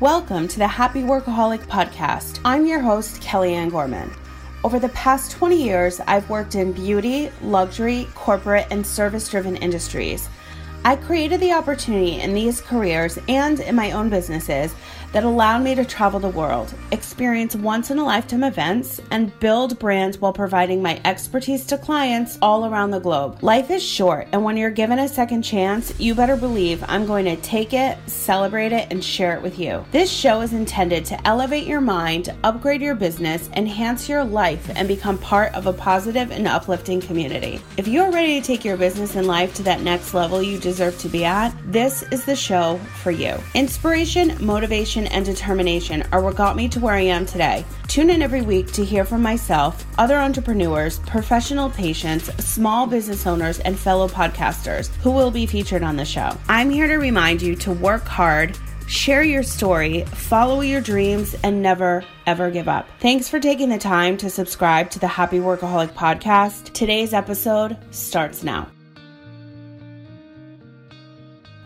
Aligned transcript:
Welcome 0.00 0.48
to 0.48 0.58
the 0.58 0.66
Happy 0.66 1.02
Workaholic 1.02 1.66
Podcast. 1.66 2.40
I'm 2.42 2.64
your 2.64 2.80
host, 2.80 3.20
Kellyanne 3.20 3.70
Gorman. 3.70 4.10
Over 4.64 4.78
the 4.78 4.88
past 4.88 5.30
20 5.32 5.62
years, 5.62 6.00
I've 6.06 6.30
worked 6.30 6.54
in 6.54 6.72
beauty, 6.72 7.30
luxury, 7.42 8.08
corporate, 8.14 8.66
and 8.70 8.86
service 8.86 9.28
driven 9.28 9.56
industries. 9.56 10.30
I 10.86 10.96
created 10.96 11.40
the 11.40 11.52
opportunity 11.52 12.18
in 12.18 12.32
these 12.32 12.62
careers 12.62 13.18
and 13.28 13.60
in 13.60 13.74
my 13.74 13.92
own 13.92 14.08
businesses 14.08 14.74
that 15.12 15.24
allowed 15.24 15.62
me 15.62 15.74
to 15.74 15.84
travel 15.84 16.20
the 16.20 16.28
world, 16.28 16.74
experience 16.92 17.56
once 17.56 17.90
in 17.90 17.98
a 17.98 18.04
lifetime 18.04 18.44
events, 18.44 19.00
and 19.10 19.38
build 19.40 19.78
brands 19.78 20.18
while 20.18 20.32
providing 20.32 20.82
my 20.82 21.00
expertise 21.04 21.64
to 21.66 21.78
clients 21.78 22.38
all 22.42 22.66
around 22.66 22.90
the 22.90 23.00
globe. 23.00 23.42
Life 23.42 23.70
is 23.70 23.82
short, 23.82 24.28
and 24.32 24.44
when 24.44 24.56
you're 24.56 24.70
given 24.70 24.98
a 24.98 25.08
second 25.08 25.42
chance, 25.42 25.98
you 25.98 26.14
better 26.14 26.36
believe 26.36 26.84
I'm 26.88 27.06
going 27.06 27.24
to 27.24 27.36
take 27.36 27.72
it, 27.72 27.98
celebrate 28.06 28.72
it, 28.72 28.88
and 28.90 29.04
share 29.04 29.34
it 29.36 29.42
with 29.42 29.58
you. 29.58 29.84
This 29.90 30.10
show 30.10 30.40
is 30.40 30.52
intended 30.52 31.04
to 31.06 31.26
elevate 31.26 31.66
your 31.66 31.80
mind, 31.80 32.34
upgrade 32.44 32.80
your 32.80 32.94
business, 32.94 33.48
enhance 33.56 34.08
your 34.08 34.24
life, 34.24 34.70
and 34.74 34.86
become 34.86 35.18
part 35.18 35.54
of 35.54 35.66
a 35.66 35.72
positive 35.72 36.30
and 36.30 36.46
uplifting 36.46 37.00
community. 37.00 37.60
If 37.76 37.88
you're 37.88 38.10
ready 38.10 38.40
to 38.40 38.46
take 38.46 38.64
your 38.64 38.76
business 38.76 39.16
and 39.16 39.26
life 39.26 39.54
to 39.54 39.62
that 39.64 39.82
next 39.82 40.14
level 40.14 40.42
you 40.42 40.58
deserve 40.58 40.98
to 41.00 41.08
be 41.08 41.24
at, 41.24 41.54
this 41.64 42.02
is 42.04 42.24
the 42.24 42.36
show 42.36 42.78
for 43.02 43.10
you. 43.10 43.36
Inspiration, 43.54 44.36
motivation, 44.44 44.99
and 45.08 45.24
determination 45.24 46.02
are 46.12 46.22
what 46.22 46.36
got 46.36 46.56
me 46.56 46.68
to 46.68 46.80
where 46.80 46.94
I 46.94 47.00
am 47.00 47.26
today. 47.26 47.64
Tune 47.88 48.10
in 48.10 48.22
every 48.22 48.42
week 48.42 48.70
to 48.72 48.84
hear 48.84 49.04
from 49.04 49.22
myself, 49.22 49.84
other 49.98 50.16
entrepreneurs, 50.16 50.98
professional 51.00 51.70
patients, 51.70 52.32
small 52.44 52.86
business 52.86 53.26
owners, 53.26 53.58
and 53.60 53.78
fellow 53.78 54.08
podcasters 54.08 54.94
who 54.96 55.10
will 55.10 55.30
be 55.30 55.46
featured 55.46 55.82
on 55.82 55.96
the 55.96 56.04
show. 56.04 56.36
I'm 56.48 56.70
here 56.70 56.88
to 56.88 56.96
remind 56.96 57.42
you 57.42 57.56
to 57.56 57.72
work 57.72 58.04
hard. 58.04 58.56
Share 58.86 59.22
your 59.22 59.44
story, 59.44 60.04
follow 60.06 60.62
your 60.62 60.80
dreams, 60.80 61.36
and 61.44 61.62
never, 61.62 62.04
ever 62.26 62.50
give 62.50 62.68
up. 62.68 62.88
Thanks 62.98 63.28
for 63.28 63.38
taking 63.38 63.68
the 63.68 63.78
time 63.78 64.16
to 64.16 64.28
subscribe 64.28 64.90
to 64.90 64.98
the 64.98 65.06
Happy 65.06 65.38
Workaholic 65.38 65.92
podcast. 65.92 66.72
Today's 66.72 67.14
episode 67.14 67.76
starts 67.92 68.42
now. 68.42 68.68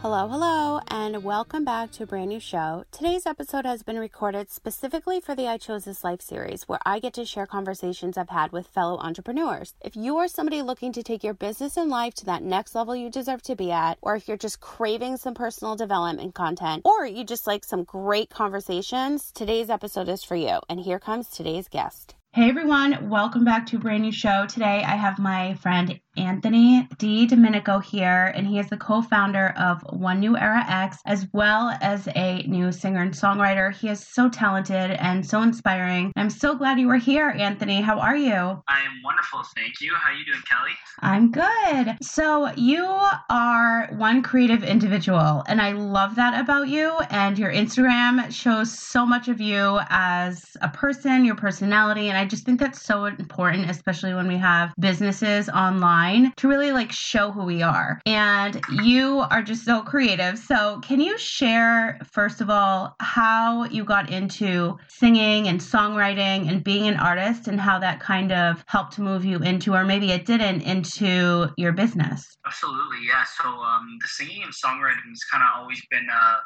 Hello, 0.05 0.29
hello, 0.29 0.81
and 0.89 1.25
welcome 1.25 1.65
back 1.65 1.91
to 1.93 2.03
a 2.03 2.07
brand 2.07 2.29
new 2.29 2.39
show. 2.39 2.85
Today's 2.91 3.25
episode 3.25 3.65
has 3.65 3.83
been 3.83 3.99
recorded 3.99 4.51
specifically 4.51 5.19
for 5.19 5.35
the 5.35 5.49
I 5.49 5.57
Chose 5.57 5.87
This 5.87 6.05
Life 6.05 6.21
series, 6.21 6.69
where 6.69 6.79
I 6.85 6.99
get 6.99 7.15
to 7.15 7.25
share 7.25 7.47
conversations 7.47 8.19
I've 8.19 8.29
had 8.29 8.53
with 8.53 8.67
fellow 8.67 8.99
entrepreneurs. 8.99 9.73
If 9.83 9.97
you 9.97 10.19
are 10.19 10.29
somebody 10.29 10.61
looking 10.61 10.93
to 10.93 11.03
take 11.03 11.25
your 11.25 11.33
business 11.33 11.79
and 11.79 11.89
life 11.89 12.13
to 12.17 12.27
that 12.27 12.43
next 12.43 12.75
level 12.75 12.95
you 12.95 13.09
deserve 13.09 13.41
to 13.45 13.57
be 13.57 13.73
at, 13.73 13.97
or 14.03 14.15
if 14.15 14.29
you're 14.29 14.37
just 14.37 14.61
craving 14.61 15.17
some 15.17 15.33
personal 15.33 15.75
development 15.75 16.35
content, 16.35 16.83
or 16.85 17.07
you 17.07 17.25
just 17.25 17.47
like 17.47 17.65
some 17.65 17.85
great 17.85 18.29
conversations, 18.29 19.33
today's 19.33 19.71
episode 19.71 20.11
is 20.11 20.23
for 20.23 20.37
you. 20.37 20.59
And 20.69 20.81
here 20.81 20.99
comes 20.99 21.29
today's 21.29 21.69
guest. 21.69 22.15
Hey 22.35 22.51
everyone, 22.51 23.09
welcome 23.09 23.45
back 23.45 23.65
to 23.69 23.77
a 23.77 23.79
brand 23.79 24.03
new 24.03 24.13
show. 24.13 24.45
Today 24.47 24.83
I 24.85 24.97
have 24.97 25.19
my 25.19 25.55
friend 25.55 25.99
Anthony 26.17 26.87
DiDomenico 26.97 27.83
here, 27.83 28.33
and 28.35 28.47
he 28.47 28.59
is 28.59 28.69
the 28.69 28.77
co 28.77 29.03
founder 29.03 29.55
of 29.59 29.83
One 29.91 30.21
New 30.21 30.37
Era 30.37 30.65
X, 30.69 30.99
as 31.07 31.27
well 31.33 31.77
as 31.81 32.09
a 32.15 32.43
new 32.47 32.71
singer 32.71 33.03
and 33.03 33.13
songwriter. 33.13 33.75
He 33.75 33.89
is 33.89 34.07
so 34.07 34.29
talented 34.29 34.93
and 34.93 35.27
so 35.27 35.43
inspiring. 35.43 36.13
I'm 36.17 36.31
so 36.31 36.55
glad 36.55 36.79
you 36.79 36.87
were 36.87 36.97
here, 36.97 37.31
Anthony. 37.31 37.81
How 37.81 37.99
are 37.99 38.17
you? 38.17 38.33
I 38.33 38.81
am 38.81 39.03
wonderful, 39.05 39.43
thank 39.57 39.81
you. 39.81 39.93
How 39.95 40.13
are 40.13 40.17
you 40.17 40.25
doing, 40.25 40.43
Kelly? 40.51 40.73
I'm 41.01 41.31
good. 41.31 41.97
So, 42.03 42.53
you 42.57 42.85
are 43.31 43.89
one 43.97 44.23
creative 44.23 44.63
individual, 44.63 45.43
and 45.49 45.61
I 45.61 45.73
love 45.73 46.15
that 46.17 46.41
about 46.41 46.69
you. 46.69 46.93
And 47.11 47.39
your 47.39 47.53
Instagram 47.53 48.33
shows 48.33 48.77
so 48.77 49.05
much 49.05 49.29
of 49.29 49.41
you 49.41 49.81
as 49.91 50.57
a 50.61 50.69
person, 50.69 51.25
your 51.25 51.35
personality, 51.35 52.09
and 52.09 52.17
I 52.17 52.25
just 52.25 52.45
think 52.45 52.61
that's 52.61 52.83
so 52.83 53.07
important, 53.07 53.71
especially 53.71 54.15
when 54.15 54.29
we 54.29 54.37
have 54.37 54.73
businesses 54.79 55.49
online 55.49 56.04
online 56.05 56.33
to 56.37 56.49
really 56.49 56.73
like 56.73 56.93
show 56.93 57.31
who 57.31 57.45
we 57.45 57.63
are. 57.63 58.01
And 58.07 58.61
you 58.83 59.21
are 59.31 59.43
just 59.43 59.65
so 59.65 59.83
creative. 59.83 60.39
So, 60.39 60.81
can 60.81 61.01
you 61.01 61.19
share, 61.19 61.99
first 62.13 62.41
of 62.41 62.51
all, 62.51 62.95
how 63.01 63.65
you 63.65 63.85
got 63.85 64.11
into 64.11 64.77
singing 64.89 65.49
and 65.49 65.61
songwriting 65.61 66.49
and 66.49 66.63
being 66.63 66.87
an 66.89 66.97
artist 66.97 67.49
and 67.49 67.61
how 67.61 67.79
that 67.81 68.01
kind 68.01 68.33
of 68.33 68.65
helped 68.67 68.99
move 68.99 69.25
you 69.25 69.39
into, 69.39 69.75
or 69.75 69.85
maybe 69.85 70.13
it 70.13 70.27
didn't, 70.27 70.63
into 70.63 71.49
your 71.57 71.73
business? 71.73 72.37
Absolutely, 72.47 72.99
yeah. 73.07 73.25
So, 73.43 73.49
um, 73.49 73.99
the 74.01 74.09
singing 74.09 74.43
and 74.43 74.53
songwriting 74.53 75.09
has 75.09 75.25
kind 75.31 75.43
of 75.43 75.61
always 75.61 75.81
been 75.91 76.07
a 76.09 76.37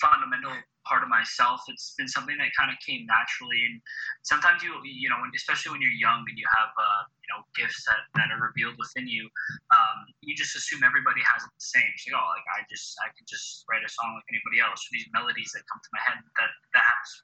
fundamental 0.00 0.52
part 0.88 1.04
of 1.04 1.12
myself. 1.12 1.60
It's 1.68 1.92
been 2.00 2.08
something 2.08 2.34
that 2.40 2.48
kind 2.56 2.72
of 2.72 2.80
came 2.80 3.04
naturally. 3.04 3.60
And 3.68 3.76
sometimes 4.24 4.64
you, 4.64 4.72
you 4.82 5.12
know, 5.12 5.20
especially 5.36 5.76
when 5.76 5.84
you're 5.84 5.94
young 5.94 6.24
and 6.24 6.36
you 6.40 6.48
have, 6.56 6.72
uh, 6.72 7.02
you 7.20 7.28
know, 7.36 7.44
gifts 7.52 7.84
that, 7.84 8.08
that 8.16 8.32
are 8.32 8.40
revealed 8.40 8.80
within 8.80 9.04
you, 9.04 9.28
um, 9.76 9.98
you 10.24 10.32
just 10.32 10.56
assume 10.56 10.80
everybody 10.80 11.20
has 11.20 11.44
it 11.44 11.52
the 11.52 11.68
same. 11.68 11.92
So, 12.00 12.08
you 12.08 12.14
know, 12.16 12.24
like 12.32 12.48
I 12.56 12.64
just, 12.72 12.96
I 13.04 13.12
can 13.12 13.28
just 13.28 13.68
write 13.68 13.84
a 13.84 13.90
song 13.92 14.16
like 14.16 14.28
anybody 14.32 14.64
else. 14.64 14.80
These 14.88 15.12
melodies 15.12 15.52
that 15.52 15.68
come 15.68 15.78
to 15.84 15.90
my 15.92 16.02
head 16.08 16.18
that 16.40 16.50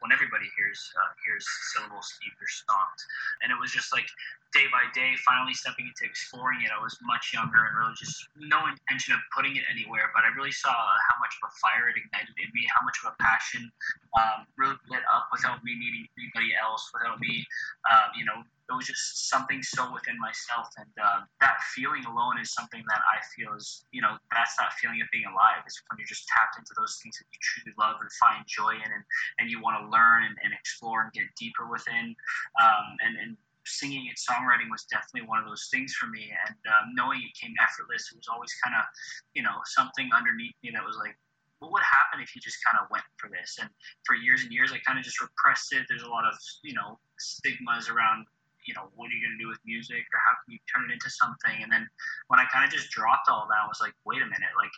when 0.01 0.13
everybody 0.13 0.47
hears 0.57 0.81
uh, 0.95 1.11
hears 1.25 1.47
syllable 1.75 2.03
scheme 2.03 2.35
or 2.37 2.49
songs. 2.49 3.01
And 3.43 3.51
it 3.51 3.59
was 3.59 3.73
just 3.73 3.93
like 3.93 4.07
day 4.55 4.71
by 4.71 4.87
day, 4.95 5.19
finally 5.27 5.53
stepping 5.53 5.91
into 5.91 6.07
exploring 6.07 6.63
it. 6.63 6.71
I 6.71 6.79
was 6.79 6.95
much 7.03 7.35
younger 7.35 7.67
and 7.67 7.75
really 7.75 7.99
just 7.99 8.31
no 8.39 8.71
intention 8.71 9.19
of 9.19 9.21
putting 9.35 9.59
it 9.59 9.67
anywhere, 9.67 10.15
but 10.15 10.23
I 10.23 10.31
really 10.39 10.55
saw 10.55 10.71
how 10.71 11.17
much 11.19 11.35
of 11.43 11.51
a 11.51 11.53
fire 11.59 11.91
it 11.91 11.99
ignited 11.99 12.39
in 12.39 12.49
me, 12.55 12.63
how 12.71 12.87
much 12.87 13.03
of 13.03 13.11
a 13.11 13.15
passion 13.19 13.67
um, 14.15 14.47
really 14.55 14.79
lit 14.87 15.03
up 15.11 15.27
without 15.35 15.59
me 15.67 15.75
needing 15.75 16.07
anybody 16.15 16.55
else, 16.55 16.87
without 16.95 17.19
me, 17.19 17.43
um, 17.91 18.15
you 18.15 18.23
know, 18.23 18.47
it 18.75 18.79
was 18.83 18.91
just 18.91 19.31
something 19.31 19.63
so 19.63 19.87
within 19.95 20.19
myself. 20.19 20.69
And 20.77 20.91
uh, 20.99 21.23
that 21.41 21.63
feeling 21.75 22.05
alone 22.05 22.43
is 22.43 22.53
something 22.53 22.83
that 22.91 23.03
I 23.07 23.23
feel 23.33 23.55
is, 23.55 23.87
you 23.95 24.03
know, 24.03 24.19
that's 24.35 24.59
that 24.59 24.75
feeling 24.83 25.01
of 25.01 25.09
being 25.15 25.31
alive. 25.31 25.63
It's 25.65 25.79
when 25.89 25.99
you're 25.99 26.11
just 26.11 26.27
tapped 26.27 26.59
into 26.59 26.75
those 26.77 26.99
things 26.99 27.17
that 27.23 27.27
you 27.31 27.39
truly 27.39 27.75
love 27.79 28.03
and 28.03 28.11
find 28.19 28.43
joy 28.45 28.75
in 28.75 28.91
and, 28.91 29.05
and 29.39 29.47
you 29.49 29.63
want 29.63 29.79
to 29.79 29.87
learn 29.89 30.27
and, 30.27 30.35
and 30.43 30.53
explore 30.53 31.07
and 31.07 31.11
get 31.15 31.31
deeper 31.39 31.71
within. 31.71 32.13
Um, 32.59 32.87
and, 33.01 33.15
and 33.23 33.31
singing 33.65 34.11
and 34.13 34.19
songwriting 34.19 34.69
was 34.69 34.85
definitely 34.91 35.25
one 35.25 35.41
of 35.41 35.47
those 35.47 35.71
things 35.73 35.95
for 35.95 36.07
me. 36.07 36.29
And 36.29 36.59
um, 36.69 36.93
knowing 36.93 37.23
it 37.23 37.33
came 37.39 37.55
effortless, 37.63 38.11
it 38.13 38.19
was 38.19 38.29
always 38.29 38.53
kind 38.61 38.77
of, 38.77 38.85
you 39.33 39.43
know, 39.43 39.63
something 39.65 40.11
underneath 40.13 40.59
me 40.63 40.75
that 40.75 40.85
was 40.85 40.99
like, 40.99 41.17
what 41.65 41.73
would 41.73 41.83
happen 41.83 42.21
if 42.21 42.35
you 42.37 42.43
just 42.45 42.59
kind 42.61 42.77
of 42.77 42.91
went 42.91 43.05
for 43.17 43.31
this? 43.31 43.57
And 43.61 43.71
for 44.05 44.15
years 44.15 44.43
and 44.43 44.53
years, 44.53 44.73
I 44.73 44.79
kind 44.85 44.99
of 44.99 45.05
just 45.05 45.21
repressed 45.21 45.73
it. 45.73 45.87
There's 45.89 46.03
a 46.03 46.09
lot 46.09 46.27
of, 46.29 46.37
you 46.63 46.75
know, 46.75 46.99
stigmas 47.19 47.89
around, 47.89 48.27
you 48.65 48.75
know, 48.75 48.89
what 48.95 49.11
are 49.11 49.15
you 49.15 49.23
going 49.23 49.37
to 49.37 49.43
do 49.43 49.49
with 49.49 49.61
music 49.65 50.05
or 50.13 50.19
how 50.25 50.35
can 50.43 50.57
you 50.57 50.61
turn 50.69 50.91
it 50.91 50.95
into 50.95 51.11
something? 51.11 51.63
And 51.63 51.71
then 51.71 51.87
when 52.29 52.41
I 52.41 52.47
kind 52.51 52.65
of 52.65 52.71
just 52.73 52.91
dropped 52.91 53.29
all 53.29 53.47
that, 53.49 53.61
I 53.63 53.69
was 53.69 53.81
like, 53.81 53.95
wait 54.05 54.23
a 54.23 54.29
minute, 54.29 54.55
like, 54.57 54.73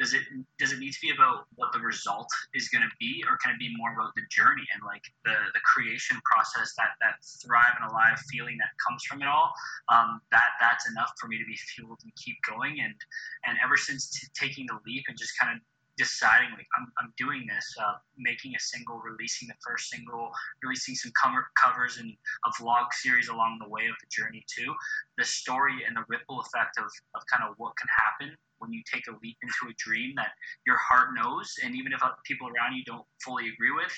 does 0.00 0.14
it 0.14 0.22
does 0.58 0.72
it 0.72 0.78
need 0.78 0.92
to 0.92 1.00
be 1.02 1.12
about 1.12 1.44
what 1.56 1.72
the 1.72 1.78
result 1.78 2.26
is 2.54 2.70
going 2.70 2.80
to 2.80 2.88
be 2.98 3.22
or 3.28 3.36
can 3.36 3.52
it 3.52 3.58
be 3.60 3.68
more 3.76 3.92
about 3.92 4.14
the 4.16 4.24
journey 4.32 4.64
and 4.72 4.80
like 4.82 5.04
the 5.28 5.36
the 5.52 5.60
creation 5.60 6.16
process 6.24 6.72
that 6.74 6.96
that 7.04 7.20
thrive 7.44 7.76
and 7.78 7.90
alive 7.92 8.16
feeling 8.32 8.56
that 8.56 8.72
comes 8.80 9.04
from 9.04 9.20
it 9.20 9.28
all 9.28 9.52
um, 9.92 10.20
that 10.32 10.56
that's 10.58 10.88
enough 10.88 11.12
for 11.20 11.28
me 11.28 11.36
to 11.36 11.44
be 11.44 11.54
fueled 11.76 12.00
and 12.02 12.12
keep 12.16 12.40
going 12.48 12.80
and 12.80 12.96
and 13.44 13.58
ever 13.62 13.76
since 13.76 14.08
t- 14.08 14.26
taking 14.32 14.64
the 14.66 14.80
leap 14.88 15.04
and 15.06 15.18
just 15.18 15.38
kind 15.38 15.52
of 15.52 15.60
deciding 16.00 16.48
like 16.56 16.64
I'm, 16.80 16.88
I'm 16.96 17.12
doing 17.20 17.44
this 17.44 17.76
uh, 17.76 18.00
making 18.16 18.56
a 18.56 18.60
single 18.60 19.04
releasing 19.04 19.52
the 19.52 19.60
first 19.60 19.92
single 19.92 20.32
releasing 20.64 20.96
some 20.96 21.12
cover, 21.12 21.44
covers 21.60 22.00
and 22.00 22.08
a 22.08 22.50
vlog 22.56 22.88
series 22.96 23.28
along 23.28 23.60
the 23.60 23.68
way 23.68 23.84
of 23.84 23.96
the 24.00 24.08
journey 24.08 24.40
too. 24.48 24.72
The 25.20 25.28
story 25.28 25.84
and 25.84 25.92
the 25.92 26.08
ripple 26.08 26.40
effect 26.40 26.80
of, 26.80 26.88
of 27.12 27.20
kind 27.28 27.44
of 27.44 27.52
what 27.60 27.76
can 27.76 27.88
happen 27.92 28.32
when 28.64 28.72
you 28.72 28.80
take 28.88 29.04
a 29.12 29.14
leap 29.20 29.36
into 29.44 29.68
a 29.68 29.76
dream 29.76 30.16
that 30.16 30.32
your 30.64 30.80
heart 30.80 31.12
knows 31.12 31.52
and 31.60 31.76
even 31.76 31.92
if 31.92 32.00
people 32.24 32.48
around 32.48 32.72
you 32.72 32.84
don't 32.84 33.04
fully 33.20 33.52
agree 33.52 33.72
with 33.76 33.92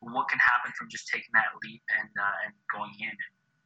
what 0.00 0.26
can 0.32 0.40
happen 0.40 0.72
from 0.74 0.88
just 0.88 1.06
taking 1.06 1.30
that 1.36 1.52
leap 1.62 1.82
and 2.00 2.10
uh, 2.18 2.44
and 2.48 2.52
going 2.72 2.96
in? 2.98 3.14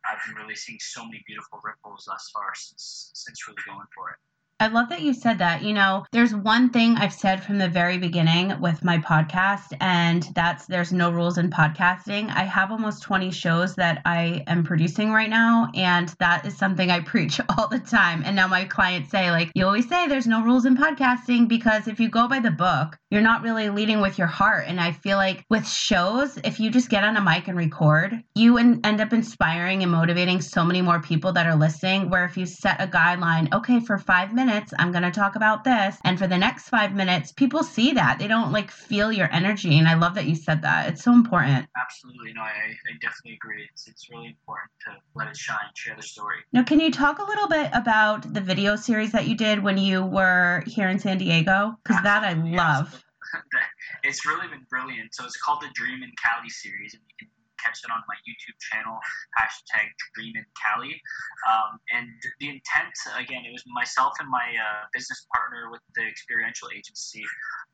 I've 0.05 0.21
been 0.27 0.37
really 0.37 0.59
seeing 0.59 0.79
so 0.83 1.06
many 1.06 1.23
beautiful 1.27 1.62
ripples 1.62 2.05
thus 2.11 2.29
far 2.35 2.50
since 2.53 3.15
since 3.15 3.47
really 3.47 3.62
going 3.65 3.87
for 3.94 4.11
it 4.11 4.19
I 4.58 4.69
love 4.69 4.88
that 4.88 5.03
you 5.03 5.12
said 5.12 5.38
that. 5.38 5.62
You 5.62 5.75
know, 5.75 6.06
there's 6.12 6.35
one 6.35 6.70
thing 6.70 6.97
I've 6.97 7.12
said 7.12 7.44
from 7.44 7.58
the 7.58 7.69
very 7.69 7.99
beginning 7.99 8.58
with 8.58 8.82
my 8.82 8.97
podcast, 8.97 9.76
and 9.82 10.23
that's 10.35 10.64
there's 10.64 10.94
no 10.94 11.11
rules 11.11 11.37
in 11.37 11.50
podcasting. 11.50 12.31
I 12.35 12.44
have 12.44 12.70
almost 12.73 13.03
20 13.03 13.31
shows 13.32 13.75
that 13.75 14.00
I 14.06 14.44
am 14.47 14.64
producing 14.64 15.12
right 15.12 15.29
now, 15.29 15.69
and 15.75 16.08
that 16.20 16.47
is 16.47 16.56
something 16.56 16.91
I 16.91 17.00
preach 17.12 17.38
all 17.50 17.69
the 17.69 17.81
time. 17.81 18.23
And 18.25 18.35
now 18.35 18.49
my 18.49 18.64
clients 18.64 19.11
say, 19.11 19.31
like, 19.31 19.53
you 19.55 19.67
always 19.67 19.91
say 19.91 20.08
there's 20.08 20.26
no 20.26 20.43
rules 20.43 20.64
in 20.64 20.75
podcasting 20.75 21.49
because 21.49 21.87
if 21.87 22.00
you 22.00 22.09
go 22.09 22.26
by 22.26 22.41
the 22.41 22.50
book, 22.50 22.97
you're 23.11 23.20
not 23.20 23.43
really 23.43 23.70
leading 23.70 24.00
with 24.00 24.19
your 24.19 24.26
heart. 24.26 24.64
And 24.67 24.81
I 24.81 24.91
feel 24.91 25.17
like 25.17 25.44
with 25.49 25.67
shows, 25.69 26.37
if 26.38 26.58
you 26.58 26.70
just 26.70 26.91
get 26.91 27.05
on 27.05 27.17
a 27.17 27.20
mic 27.20 27.47
and 27.47 27.56
record, 27.56 28.20
you 28.35 28.58
end 28.58 28.85
up 28.85 29.12
inspiring 29.12 29.82
and 29.82 29.93
motivating 29.93 30.41
so 30.41 30.64
many 30.64 30.82
more 30.82 31.00
people 31.00 31.32
that 31.32 31.47
are 31.47 31.55
listening. 31.55 32.11
Where 32.11 32.25
if 32.25 32.37
you 32.37 32.47
set 32.47 32.81
a 32.81 32.87
guideline, 32.87 33.53
okay, 33.55 33.79
for 33.79 33.99
five 33.99 34.35
minutes, 34.35 34.73
I'm 34.79 34.91
going 34.91 35.05
to 35.05 35.12
talk 35.12 35.37
about 35.37 35.62
this. 35.62 35.97
And 36.05 36.19
for 36.19 36.26
the 36.26 36.37
next 36.37 36.69
five 36.69 36.94
minutes, 36.94 37.32
people 37.32 37.62
see 37.62 37.93
that. 37.93 38.19
They 38.19 38.26
don't 38.26 38.50
like 38.50 38.73
feel 38.73 39.12
your 39.12 39.32
energy. 39.32 39.79
And 39.79 39.87
I 39.87 39.94
love 39.94 40.14
that 40.17 40.26
you 40.26 40.35
said 40.35 40.62
that. 40.62 40.88
It's 40.88 41.05
so 41.05 41.12
important. 41.12 41.67
Absolutely. 41.81 42.32
No, 42.32 42.41
I, 42.41 42.49
I 42.49 42.99
definitely 43.00 43.35
agree. 43.35 43.69
It's, 43.70 43.87
it's 43.87 44.11
really 44.11 44.26
important 44.26 44.70
to 44.87 44.97
let 45.14 45.29
it 45.29 45.37
shine, 45.37 45.59
share 45.76 45.94
the 45.94 46.02
story. 46.02 46.38
Now, 46.52 46.64
can 46.64 46.81
you 46.81 46.91
talk 46.91 47.20
a 47.20 47.25
little 47.25 47.49
bit 47.49 47.70
about 47.73 48.35
the 48.35 48.41
video 48.41 48.75
series 48.75 49.12
that 49.12 49.29
you 49.29 49.37
did 49.37 49.62
when 49.62 49.79
you 49.79 50.05
were 50.05 50.64
here 50.67 50.88
in 50.88 50.99
San 50.99 51.19
Diego? 51.19 51.76
Because 51.85 52.02
that 52.02 52.25
I 52.25 52.32
love. 52.32 53.05
It's 54.03 54.27
really 54.27 54.49
been 54.49 54.67
brilliant. 54.69 55.15
So 55.15 55.25
it's 55.25 55.37
called 55.37 55.62
the 55.62 55.69
Dream 55.75 56.03
in 56.03 56.11
Cali 56.23 56.49
series, 56.49 56.94
and 56.94 57.03
you 57.09 57.15
can 57.19 57.29
catch 57.62 57.81
it 57.85 57.91
on 57.91 58.03
my 58.08 58.17
YouTube 58.25 58.56
channel, 58.73 58.99
hashtag 59.38 59.91
Dream 60.14 60.35
in 60.37 60.47
Cali. 60.56 61.00
Um, 61.49 61.79
and 61.93 62.08
the 62.41 62.49
intent, 62.49 62.94
again, 63.17 63.44
it 63.44 63.53
was 63.53 63.64
myself 63.67 64.14
and 64.20 64.29
my 64.29 64.55
uh, 64.56 64.88
business 64.93 65.26
partner 65.35 65.70
with 65.70 65.81
the 65.94 66.05
experiential 66.06 66.69
agency 66.75 67.25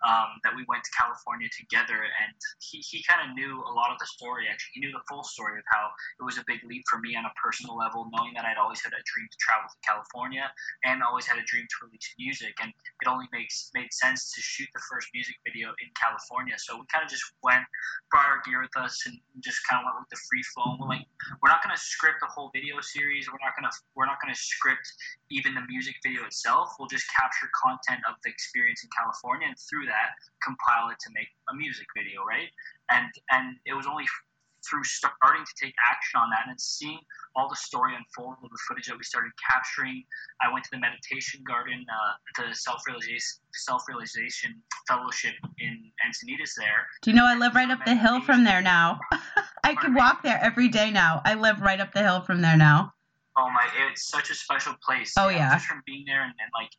um, 0.05 0.38
that 0.43 0.55
we 0.55 0.64
went 0.69 0.82
to 0.84 0.93
California 0.93 1.49
together. 1.55 2.02
And 2.02 2.34
he, 2.61 2.79
he 2.82 3.05
kind 3.06 3.23
of 3.23 3.34
knew 3.34 3.62
a 3.62 3.73
lot 3.73 3.90
of 3.90 3.99
the 3.99 4.06
story, 4.06 4.46
actually. 4.50 4.79
He 4.79 4.81
knew 4.84 4.93
the 4.93 5.05
full 5.08 5.23
story 5.23 5.58
of 5.58 5.67
how 5.70 5.90
it 6.20 6.25
was 6.25 6.38
a 6.38 6.44
big 6.46 6.61
leap 6.67 6.85
for 6.90 6.99
me 6.99 7.14
on 7.17 7.25
a 7.25 7.35
personal 7.38 7.76
level, 7.76 8.11
knowing 8.12 8.35
that 8.35 8.44
I'd 8.44 8.58
always 8.58 8.82
had 8.82 8.93
a 8.93 9.02
dream 9.06 9.26
to 9.31 9.38
travel 9.38 9.70
to 9.70 9.78
California 9.87 10.50
and 10.85 11.02
always 11.02 11.26
had 11.26 11.38
a 11.38 11.46
dream 11.46 11.64
to 11.64 11.76
release 11.87 12.08
music. 12.19 12.55
And 12.61 12.70
it 12.70 13.06
only 13.08 13.26
makes 13.32 13.70
made 13.75 13.93
sense 13.93 14.32
to 14.35 14.40
shoot 14.40 14.69
the 14.75 14.82
first 14.90 15.08
music 15.14 15.37
video 15.46 15.70
in 15.81 15.88
California. 15.94 16.55
So 16.58 16.76
we 16.76 16.85
kind 16.93 17.05
of 17.05 17.11
just 17.11 17.25
went, 17.43 17.64
brought 18.11 18.26
our 18.26 18.43
gear 18.44 18.61
with 18.61 18.76
us, 18.76 18.99
and 19.06 19.17
just 19.40 19.58
kind 19.69 19.72
of 19.79 19.85
went 19.87 19.97
with 20.01 20.11
the 20.11 20.21
free 20.29 20.43
flow. 20.53 20.77
We're 20.77 20.89
like, 20.89 21.07
we're 21.41 21.49
not 21.49 21.63
gonna 21.63 21.81
script 21.81 22.21
the 22.21 22.29
whole 22.29 22.51
video 22.53 22.81
series. 22.81 23.31
We're 23.31 23.43
not 23.43 23.57
gonna 23.57 23.73
we're 23.95 24.07
not 24.07 24.21
gonna 24.21 24.37
script 24.37 24.85
even 25.31 25.55
the 25.55 25.65
music 25.69 25.97
video 26.03 26.25
itself. 26.25 26.75
We'll 26.79 26.91
just 26.91 27.07
capture 27.09 27.49
content 27.55 28.03
of 28.09 28.17
the 28.25 28.31
experience 28.31 28.85
in 28.85 28.91
California, 28.93 29.49
and 29.49 29.57
through 29.57 29.87
that, 29.87 30.19
compile 30.43 30.91
it 30.91 30.99
to 31.07 31.11
make 31.15 31.29
a 31.49 31.55
music 31.55 31.87
video, 31.97 32.25
right? 32.25 32.51
And 32.91 33.09
and 33.31 33.57
it 33.65 33.75
was 33.75 33.87
only 33.87 34.05
through 34.69 34.85
starting 34.85 35.44
to 35.44 35.55
take 35.61 35.75
action 35.91 36.20
on 36.20 36.31
that 36.31 36.49
and 36.49 36.61
seeing 36.61 36.99
all 37.35 37.49
the 37.49 37.56
story 37.56 37.94
unfold 37.97 38.37
with 38.43 38.50
the 38.50 38.59
footage 38.69 38.87
that 38.87 38.97
we 38.97 39.05
started 39.05 39.32
capturing. 39.50 40.05
I 40.41 40.53
went 40.53 40.64
to 40.64 40.70
the 40.73 40.79
meditation 40.79 41.43
garden, 41.47 41.85
uh, 41.88 42.43
the 42.49 42.55
self 42.55 42.82
realization 42.87 43.43
self 43.55 43.82
realization 43.88 44.55
fellowship 44.88 45.35
in 45.59 45.91
Encinitas. 46.06 46.55
There. 46.56 46.87
Do 47.03 47.11
you 47.11 47.17
know 47.17 47.26
I 47.26 47.37
live 47.37 47.55
right 47.55 47.70
up 47.70 47.85
the 47.85 47.94
hill 47.94 48.20
from 48.20 48.44
there 48.44 48.62
now? 48.62 49.00
I 49.64 49.75
can 49.75 49.94
walk 49.94 50.23
there 50.23 50.38
every 50.43 50.69
day 50.69 50.91
now. 50.91 51.23
I 51.25 51.35
live 51.35 51.61
right 51.61 51.81
up 51.81 51.93
the 51.93 52.03
hill 52.03 52.20
from 52.23 52.43
there 52.43 52.56
now. 52.56 52.93
Oh 53.37 53.49
my! 53.50 53.67
It's 53.91 54.09
such 54.09 54.31
a 54.31 54.35
special 54.35 54.75
place. 54.85 55.14
Oh 55.19 55.29
yeah. 55.29 55.55
Just 55.55 55.67
from 55.67 55.82
being 55.87 56.05
there 56.06 56.23
and, 56.23 56.32
and 56.38 56.50
like 56.55 56.70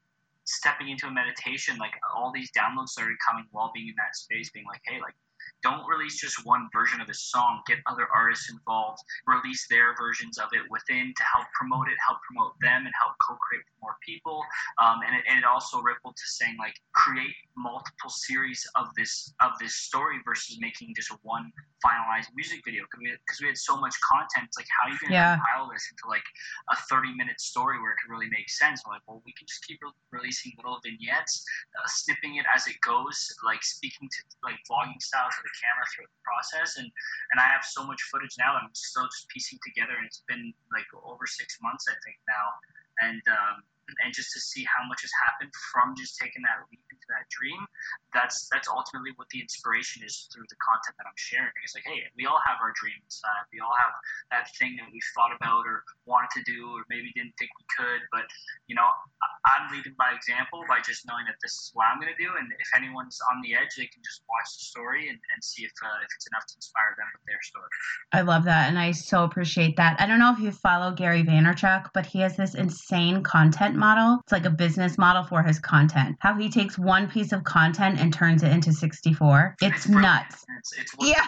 stepping 0.46 0.90
into 0.90 1.08
a 1.08 1.12
meditation, 1.12 1.78
like 1.78 1.94
all 2.16 2.32
these 2.34 2.52
downloads 2.52 2.90
started 2.90 3.16
coming 3.28 3.46
while 3.52 3.72
being 3.74 3.88
in 3.88 3.96
that 3.98 4.16
space, 4.16 4.50
being 4.52 4.66
like, 4.66 4.82
hey, 4.86 5.00
like 5.02 5.16
don't 5.64 5.88
release 5.88 6.20
just 6.20 6.46
one 6.46 6.68
version 6.74 7.00
of 7.00 7.10
a 7.10 7.14
song. 7.14 7.62
Get 7.68 7.80
other 7.88 8.08
artists 8.14 8.52
involved. 8.52 9.00
Release 9.28 9.66
their 9.70 9.96
versions 9.96 10.38
of 10.38 10.50
it 10.52 10.62
within 10.70 11.14
to 11.16 11.24
help 11.24 11.48
promote 11.54 11.88
it, 11.88 11.96
help 12.06 12.20
promote 12.28 12.54
them, 12.62 12.86
and 12.86 12.94
help 13.00 13.16
co-create 13.26 13.64
with 13.64 13.80
more 13.82 13.96
people. 14.06 14.44
Um, 14.82 15.00
and, 15.08 15.16
it, 15.16 15.24
and 15.30 15.40
it 15.40 15.46
also 15.46 15.82
rippled 15.82 16.16
to 16.16 16.28
saying 16.28 16.58
like 16.60 16.76
create 16.94 17.34
multiple 17.56 18.10
series 18.10 18.66
of 18.76 18.88
this 18.98 19.34
of 19.42 19.52
this 19.60 19.76
story 19.76 20.18
versus 20.26 20.58
making 20.60 20.94
just 20.96 21.12
one 21.22 21.52
finalized 21.86 22.32
music 22.36 22.62
video 22.66 22.84
because 22.90 23.40
we, 23.40 23.46
we, 23.46 23.48
had 23.48 23.58
so 23.58 23.78
much 23.78 23.94
content. 24.04 24.48
It's 24.48 24.58
like 24.58 24.68
how 24.72 24.88
are 24.88 24.92
you 24.92 25.00
going 25.00 25.12
to 25.12 25.20
yeah. 25.20 25.36
compile 25.36 25.70
this 25.72 25.86
into 25.92 26.08
like 26.10 26.26
a 26.72 26.76
30 26.90 27.14
minute 27.16 27.40
story 27.40 27.80
where 27.80 27.92
it 27.92 28.00
can 28.02 28.12
really 28.12 28.30
make 28.32 28.50
sense? 28.50 28.82
I'm 28.86 28.96
like, 28.96 29.06
well, 29.08 29.22
we 29.26 29.34
can 29.38 29.46
just 29.48 29.64
keep 29.68 29.80
re- 29.84 29.96
releasing 30.12 30.54
little 30.58 30.80
vignettes, 30.84 31.44
uh, 31.78 31.88
snipping 31.88 32.38
it 32.38 32.46
as 32.50 32.68
it 32.68 32.80
goes, 32.82 33.16
like 33.46 33.64
speaking 33.64 34.10
to 34.10 34.20
like 34.44 34.58
vlogging 34.66 35.00
style 35.02 35.30
to 35.34 35.42
the 35.44 35.54
camera 35.58 35.86
throughout 35.90 36.14
the 36.14 36.24
process. 36.24 36.78
And 36.78 36.88
and 37.34 37.38
I 37.42 37.48
have 37.50 37.66
so 37.66 37.84
much 37.84 38.02
footage 38.14 38.38
now. 38.38 38.56
I'm 38.56 38.70
still 38.74 39.06
just 39.10 39.28
piecing 39.30 39.60
together, 39.66 39.98
and 39.98 40.06
it's 40.06 40.24
been 40.30 40.54
like 40.72 40.88
over 40.94 41.26
six 41.26 41.58
months, 41.62 41.90
I 41.90 41.98
think 42.06 42.18
now. 42.30 42.46
And 43.02 43.24
um, 43.28 43.58
and 44.04 44.14
just 44.14 44.32
to 44.34 44.40
see 44.40 44.64
how 44.64 44.88
much 44.88 45.04
has 45.04 45.12
happened 45.28 45.52
from 45.72 45.94
just 45.96 46.16
taking 46.16 46.42
that 46.44 46.64
leap 46.72 46.82
into 46.88 47.08
that 47.12 47.28
dream 47.28 47.60
that's 48.16 48.48
that's 48.50 48.68
ultimately 48.72 49.12
what 49.20 49.28
the 49.30 49.40
inspiration 49.44 50.02
is 50.04 50.30
through 50.32 50.48
the 50.48 50.60
content 50.64 50.96
that 50.96 51.04
i'm 51.04 51.20
sharing 51.20 51.52
it's 51.64 51.76
like 51.76 51.84
hey 51.84 52.08
we 52.16 52.26
all 52.26 52.40
have 52.48 52.58
our 52.64 52.72
dreams 52.80 53.20
uh, 53.28 53.42
we 53.52 53.60
all 53.60 53.76
have 53.76 53.94
that 54.32 54.48
thing 54.56 54.80
that 54.80 54.88
we've 54.92 55.10
thought 55.12 55.36
about 55.36 55.68
or 55.68 55.84
wanted 56.08 56.32
to 56.32 56.42
do 56.48 56.72
or 56.72 56.88
maybe 56.88 57.12
didn't 57.14 57.36
think 57.36 57.52
we 57.60 57.66
could 57.76 58.02
but 58.12 58.26
you 58.72 58.76
know 58.76 58.88
i'm 59.46 59.72
leading 59.72 59.96
by 59.98 60.12
example 60.16 60.64
by 60.68 60.80
just 60.86 61.06
knowing 61.08 61.26
that 61.28 61.38
this 61.42 61.52
is 61.52 61.72
what 61.74 61.86
i'm 61.92 62.00
going 62.00 62.12
to 62.12 62.22
do 62.22 62.30
and 62.40 62.48
if 62.60 62.70
anyone's 62.76 63.20
on 63.34 63.42
the 63.42 63.54
edge 63.54 63.76
they 63.78 63.88
can 63.88 64.02
just 64.04 64.22
watch 64.30 64.50
the 64.58 64.64
story 64.64 65.10
and, 65.10 65.20
and 65.34 65.40
see 65.44 65.64
if, 65.64 65.72
uh, 65.84 66.00
if 66.02 66.10
it's 66.16 66.28
enough 66.32 66.46
to 66.48 66.56
inspire 66.56 66.96
them 66.98 67.08
with 67.14 67.24
their 67.28 67.42
story 67.42 67.72
i 68.14 68.22
love 68.22 68.44
that 68.44 68.70
and 68.70 68.80
i 68.80 68.92
so 68.92 69.24
appreciate 69.24 69.76
that 69.76 70.00
i 70.00 70.06
don't 70.06 70.20
know 70.20 70.32
if 70.32 70.40
you 70.40 70.52
follow 70.52 70.92
gary 70.92 71.24
vaynerchuk 71.24 71.90
but 71.94 72.06
he 72.06 72.20
has 72.20 72.38
this 72.38 72.56
insane 72.56 73.24
content 73.24 73.76
model. 73.76 74.20
It's 74.24 74.32
like 74.32 74.46
a 74.46 74.50
business 74.50 74.98
model 74.98 75.24
for 75.24 75.44
his 75.44 75.60
content. 75.60 76.18
How 76.20 76.36
he 76.36 76.50
takes 76.50 76.78
one 76.78 77.10
piece 77.10 77.32
of 77.32 77.44
content 77.44 78.00
and 78.00 78.14
turns 78.14 78.44
it 78.44 78.52
into 78.52 78.72
64. 78.72 79.56
It's, 79.62 79.76
it's 79.76 79.90
nuts. 79.90 80.46
It's, 80.58 80.74
it's 80.78 80.96
yeah. 81.00 81.28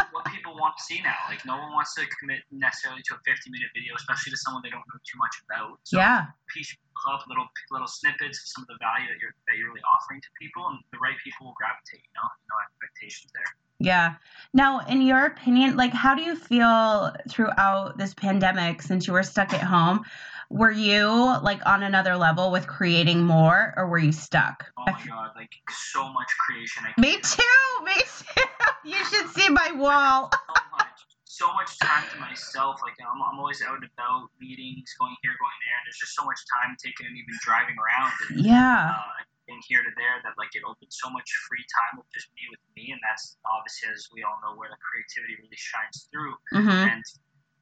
what 0.24 0.32
people 0.32 0.56
want 0.56 0.74
to 0.78 0.84
see 0.84 1.00
now. 1.04 1.16
Like, 1.28 1.44
no 1.44 1.60
one 1.60 1.72
wants 1.72 1.94
to 1.94 2.02
commit 2.18 2.40
necessarily 2.50 3.02
to 3.12 3.14
a 3.14 3.20
50 3.28 3.50
minute 3.50 3.68
video, 3.76 3.92
especially 3.96 4.32
to 4.32 4.40
someone 4.40 4.64
they 4.64 4.72
don't 4.72 4.84
know 4.88 5.00
too 5.04 5.18
much 5.20 5.36
about. 5.44 5.78
So 5.84 5.98
yeah. 5.98 6.32
Piece 6.48 6.72
up 7.12 7.20
little 7.28 7.44
little 7.70 7.86
snippets 7.86 8.40
of 8.40 8.46
some 8.48 8.62
of 8.64 8.68
the 8.68 8.78
value 8.80 9.04
that 9.12 9.20
you're 9.20 9.34
that 9.44 9.58
you're 9.58 9.68
really 9.68 9.84
offering 9.84 10.20
to 10.22 10.28
people, 10.40 10.64
and 10.68 10.78
the 10.92 10.98
right 10.98 11.16
people 11.20 11.52
will 11.52 11.58
gravitate. 11.58 12.00
You 12.00 12.16
know, 12.16 12.28
no 12.48 12.56
expectations 12.64 13.28
there. 13.34 13.50
Yeah. 13.80 14.14
Now, 14.54 14.80
in 14.86 15.02
your 15.02 15.26
opinion, 15.26 15.76
like, 15.76 15.92
how 15.92 16.14
do 16.14 16.22
you 16.22 16.36
feel 16.36 17.12
throughout 17.28 17.98
this 17.98 18.14
pandemic 18.14 18.80
since 18.80 19.06
you 19.06 19.12
were 19.12 19.22
stuck 19.22 19.52
at 19.52 19.60
home? 19.60 20.04
Were 20.50 20.70
you 20.70 21.08
like 21.42 21.64
on 21.66 21.82
another 21.82 22.16
level 22.16 22.50
with 22.50 22.66
creating 22.66 23.22
more 23.22 23.74
or 23.76 23.86
were 23.86 23.98
you 23.98 24.12
stuck? 24.12 24.70
Oh 24.78 24.84
my 24.86 25.00
god, 25.06 25.30
like 25.36 25.52
so 25.70 26.12
much 26.12 26.28
creation. 26.46 26.84
I 26.86 27.00
me 27.00 27.18
too, 27.20 27.84
me 27.84 27.94
too. 27.94 28.42
you 28.84 29.04
should 29.04 29.28
see 29.30 29.48
my 29.48 29.72
wall. 29.72 30.30
so 30.32 30.62
much, 30.76 30.98
so 31.24 31.46
much 31.54 31.78
time 31.78 32.04
to 32.12 32.20
myself. 32.20 32.80
Like 32.82 32.94
I'm, 33.00 33.20
I'm 33.20 33.38
always 33.38 33.62
out 33.62 33.76
and 33.76 33.90
about, 33.96 34.28
meetings, 34.40 34.94
going 34.98 35.16
here, 35.22 35.32
going 35.40 35.60
there, 35.66 35.76
and 35.80 35.84
there's 35.86 35.98
just 35.98 36.14
so 36.14 36.24
much 36.24 36.40
time 36.60 36.76
taken 36.82 37.06
and 37.06 37.16
even 37.16 37.34
driving 37.42 37.76
around. 37.76 38.12
And, 38.30 38.44
yeah. 38.44 38.94
Uh, 38.94 39.24
and 39.48 39.60
here 39.68 39.84
to 39.84 39.92
there 39.96 40.24
that 40.24 40.32
like 40.40 40.56
it 40.56 40.64
opened 40.64 40.88
so 40.88 41.10
much 41.12 41.28
free 41.44 41.64
time 41.68 42.00
with 42.00 42.08
just 42.16 42.32
me 42.32 42.48
with 42.48 42.64
me 42.72 42.96
and 42.96 43.00
that's 43.04 43.36
obviously 43.44 43.92
as 43.92 44.08
we 44.08 44.24
all 44.24 44.40
know 44.40 44.56
where 44.56 44.72
the 44.72 44.80
creativity 44.80 45.36
really 45.36 45.60
shines 45.60 46.08
through 46.08 46.32
mm-hmm. 46.48 46.88
and 46.88 47.04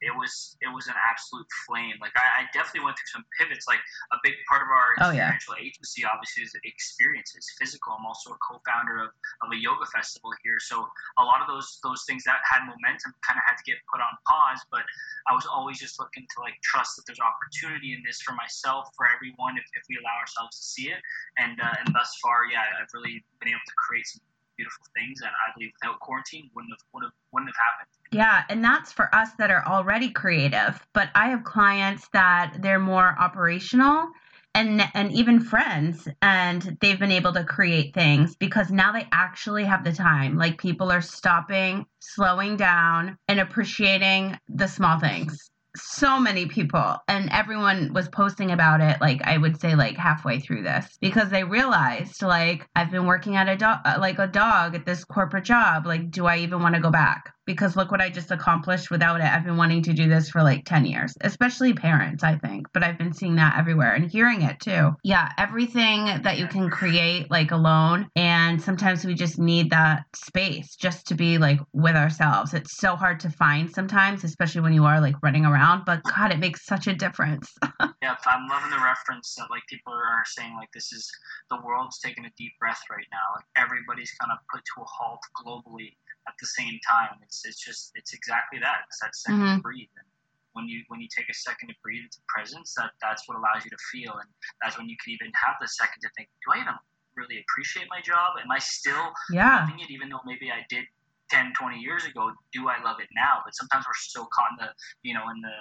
it 0.02 0.10
was 0.10 0.58
it 0.58 0.66
was 0.66 0.90
an 0.90 0.98
absolute 0.98 1.46
flame. 1.64 1.94
Like 2.02 2.10
I, 2.18 2.42
I, 2.42 2.50
definitely 2.50 2.90
went 2.90 2.98
through 2.98 3.22
some 3.22 3.26
pivots. 3.38 3.70
Like 3.70 3.78
a 4.10 4.18
big 4.26 4.34
part 4.50 4.66
of 4.66 4.68
our 4.68 4.90
oh, 5.06 5.12
yeah. 5.14 5.30
agency 5.30 6.02
obviously 6.02 6.42
is 6.42 6.52
experiences, 6.66 7.46
physical. 7.54 7.94
I'm 7.94 8.04
also 8.04 8.34
a 8.34 8.40
co-founder 8.42 8.98
of, 9.06 9.14
of 9.46 9.48
a 9.54 9.58
yoga 9.58 9.86
festival 9.94 10.34
here, 10.42 10.58
so 10.58 10.82
a 11.22 11.24
lot 11.24 11.38
of 11.38 11.46
those 11.46 11.78
those 11.86 12.02
things 12.02 12.26
that 12.26 12.42
had 12.42 12.66
momentum 12.66 13.14
kind 13.22 13.38
of 13.38 13.46
had 13.46 13.54
to 13.62 13.64
get 13.64 13.78
put 13.86 14.02
on 14.02 14.10
pause. 14.26 14.60
But 14.74 14.82
I 15.30 15.38
was 15.38 15.46
always 15.46 15.78
just 15.78 16.02
looking 16.02 16.26
to 16.26 16.36
like 16.42 16.58
trust 16.66 16.98
that 16.98 17.06
there's 17.06 17.22
opportunity 17.22 17.94
in 17.94 18.02
this 18.02 18.18
for 18.20 18.34
myself, 18.34 18.90
for 18.98 19.06
everyone, 19.06 19.54
if, 19.54 19.66
if 19.78 19.86
we 19.86 20.02
allow 20.02 20.18
ourselves 20.18 20.58
to 20.58 20.62
see 20.66 20.90
it. 20.90 20.98
And 21.38 21.62
uh, 21.62 21.78
and 21.78 21.94
thus 21.94 22.10
far, 22.18 22.50
yeah, 22.50 22.66
I've 22.74 22.90
really 22.90 23.22
been 23.38 23.54
able 23.54 23.62
to 23.62 23.76
create 23.78 24.10
some 24.10 24.20
beautiful 24.58 24.84
things 24.98 25.22
that 25.22 25.30
I 25.30 25.54
believe 25.54 25.70
without 25.78 26.02
quarantine 26.02 26.50
wouldn't 26.58 26.74
have 26.74 26.82
would 26.90 27.06
have 27.06 27.16
wouldn't 27.30 27.54
have 27.54 27.62
happened. 27.62 28.01
Yeah, 28.12 28.42
and 28.50 28.62
that's 28.62 28.92
for 28.92 29.12
us 29.14 29.30
that 29.38 29.50
are 29.50 29.64
already 29.66 30.10
creative. 30.10 30.78
But 30.92 31.08
I 31.14 31.30
have 31.30 31.44
clients 31.44 32.08
that 32.12 32.58
they're 32.60 32.78
more 32.78 33.16
operational 33.18 34.08
and 34.54 34.82
and 34.92 35.10
even 35.12 35.40
friends 35.40 36.06
and 36.20 36.76
they've 36.82 36.98
been 36.98 37.10
able 37.10 37.32
to 37.32 37.42
create 37.44 37.94
things 37.94 38.36
because 38.36 38.70
now 38.70 38.92
they 38.92 39.06
actually 39.12 39.64
have 39.64 39.82
the 39.82 39.92
time. 39.92 40.36
Like 40.36 40.58
people 40.58 40.92
are 40.92 41.00
stopping, 41.00 41.86
slowing 42.00 42.56
down 42.58 43.16
and 43.28 43.40
appreciating 43.40 44.38
the 44.48 44.68
small 44.68 44.98
things 45.00 45.50
so 45.74 46.20
many 46.20 46.46
people 46.46 46.98
and 47.08 47.30
everyone 47.30 47.92
was 47.94 48.08
posting 48.10 48.50
about 48.50 48.80
it 48.82 49.00
like 49.00 49.22
i 49.24 49.38
would 49.38 49.58
say 49.58 49.74
like 49.74 49.96
halfway 49.96 50.38
through 50.38 50.62
this 50.62 50.98
because 51.00 51.30
they 51.30 51.44
realized 51.44 52.20
like 52.22 52.68
i've 52.76 52.90
been 52.90 53.06
working 53.06 53.36
at 53.36 53.48
a 53.48 53.56
dog 53.56 53.78
like 53.98 54.18
a 54.18 54.26
dog 54.26 54.74
at 54.74 54.84
this 54.84 55.02
corporate 55.04 55.44
job 55.44 55.86
like 55.86 56.10
do 56.10 56.26
i 56.26 56.36
even 56.36 56.60
want 56.60 56.74
to 56.74 56.80
go 56.80 56.90
back 56.90 57.32
because 57.46 57.76
look 57.76 57.90
what 57.90 58.00
I 58.00 58.08
just 58.08 58.30
accomplished 58.30 58.90
without 58.90 59.20
it. 59.20 59.26
I've 59.26 59.44
been 59.44 59.56
wanting 59.56 59.82
to 59.84 59.92
do 59.92 60.08
this 60.08 60.30
for 60.30 60.42
like 60.42 60.64
10 60.64 60.84
years, 60.84 61.14
especially 61.20 61.72
parents, 61.72 62.22
I 62.22 62.36
think, 62.38 62.66
but 62.72 62.82
I've 62.82 62.98
been 62.98 63.12
seeing 63.12 63.36
that 63.36 63.58
everywhere 63.58 63.94
and 63.94 64.10
hearing 64.10 64.42
it 64.42 64.60
too. 64.60 64.90
Yeah, 65.02 65.30
everything 65.38 66.22
that 66.22 66.38
you 66.38 66.46
can 66.46 66.70
create 66.70 67.30
like 67.30 67.50
alone. 67.50 68.08
And 68.16 68.60
sometimes 68.60 69.04
we 69.04 69.14
just 69.14 69.38
need 69.38 69.70
that 69.70 70.04
space 70.14 70.76
just 70.76 71.06
to 71.08 71.14
be 71.14 71.38
like 71.38 71.60
with 71.72 71.96
ourselves. 71.96 72.54
It's 72.54 72.76
so 72.76 72.96
hard 72.96 73.20
to 73.20 73.30
find 73.30 73.70
sometimes, 73.70 74.24
especially 74.24 74.60
when 74.60 74.72
you 74.72 74.84
are 74.84 75.00
like 75.00 75.16
running 75.22 75.44
around, 75.44 75.84
but 75.84 76.02
God, 76.04 76.32
it 76.32 76.38
makes 76.38 76.64
such 76.64 76.86
a 76.86 76.94
difference. 76.94 77.52
yeah, 78.02 78.16
I'm 78.26 78.48
loving 78.48 78.70
the 78.70 78.82
reference 78.82 79.34
that 79.36 79.50
like 79.50 79.62
people 79.68 79.92
are 79.92 80.22
saying 80.26 80.54
like 80.56 80.70
this 80.72 80.92
is 80.92 81.10
the 81.50 81.60
world's 81.64 81.98
taking 81.98 82.24
a 82.24 82.30
deep 82.36 82.52
breath 82.58 82.80
right 82.90 83.06
now. 83.10 83.36
Like 83.36 83.44
everybody's 83.56 84.12
kind 84.20 84.32
of 84.32 84.38
put 84.52 84.62
to 84.64 84.82
a 84.82 84.84
halt 84.84 85.20
globally 85.44 85.96
at 86.28 86.34
the 86.40 86.46
same 86.46 86.78
time. 86.86 87.18
It's 87.22 87.44
it's 87.44 87.58
just 87.58 87.92
it's 87.94 88.12
exactly 88.12 88.58
that. 88.60 88.86
It's 88.88 89.00
that 89.00 89.12
2nd 89.12 89.38
mm-hmm. 89.38 89.56
to 89.56 89.62
breathe. 89.62 89.92
And 89.98 90.06
when 90.52 90.68
you 90.68 90.84
when 90.88 91.00
you 91.00 91.08
take 91.08 91.28
a 91.28 91.34
second 91.34 91.68
to 91.68 91.76
breathe 91.82 92.04
into 92.04 92.20
presence, 92.28 92.74
that 92.76 92.92
that's 93.00 93.26
what 93.26 93.38
allows 93.38 93.64
you 93.64 93.70
to 93.70 93.82
feel, 93.90 94.12
and 94.12 94.28
that's 94.62 94.78
when 94.78 94.88
you 94.88 94.96
can 95.02 95.12
even 95.12 95.32
have 95.34 95.56
the 95.60 95.68
second 95.68 96.00
to 96.02 96.10
think, 96.16 96.28
do 96.44 96.52
I 96.54 96.62
even 96.62 96.76
really 97.16 97.44
appreciate 97.44 97.88
my 97.90 98.00
job? 98.00 98.40
Am 98.40 98.50
I 98.50 98.58
still 98.58 99.12
yeah. 99.30 99.64
loving 99.64 99.80
it, 99.80 99.90
even 99.90 100.08
though 100.08 100.24
maybe 100.24 100.48
I 100.48 100.64
did 100.68 100.84
10, 101.30 101.52
20 101.56 101.78
years 101.78 102.04
ago? 102.04 102.32
Do 102.52 102.68
I 102.68 102.80
love 102.80 103.00
it 103.00 103.08
now? 103.14 103.40
But 103.44 103.54
sometimes 103.54 103.84
we're 103.84 103.96
so 104.00 104.28
caught 104.32 104.56
in 104.56 104.66
the 104.66 104.70
you 105.02 105.14
know 105.14 105.28
in 105.28 105.40
the 105.40 105.56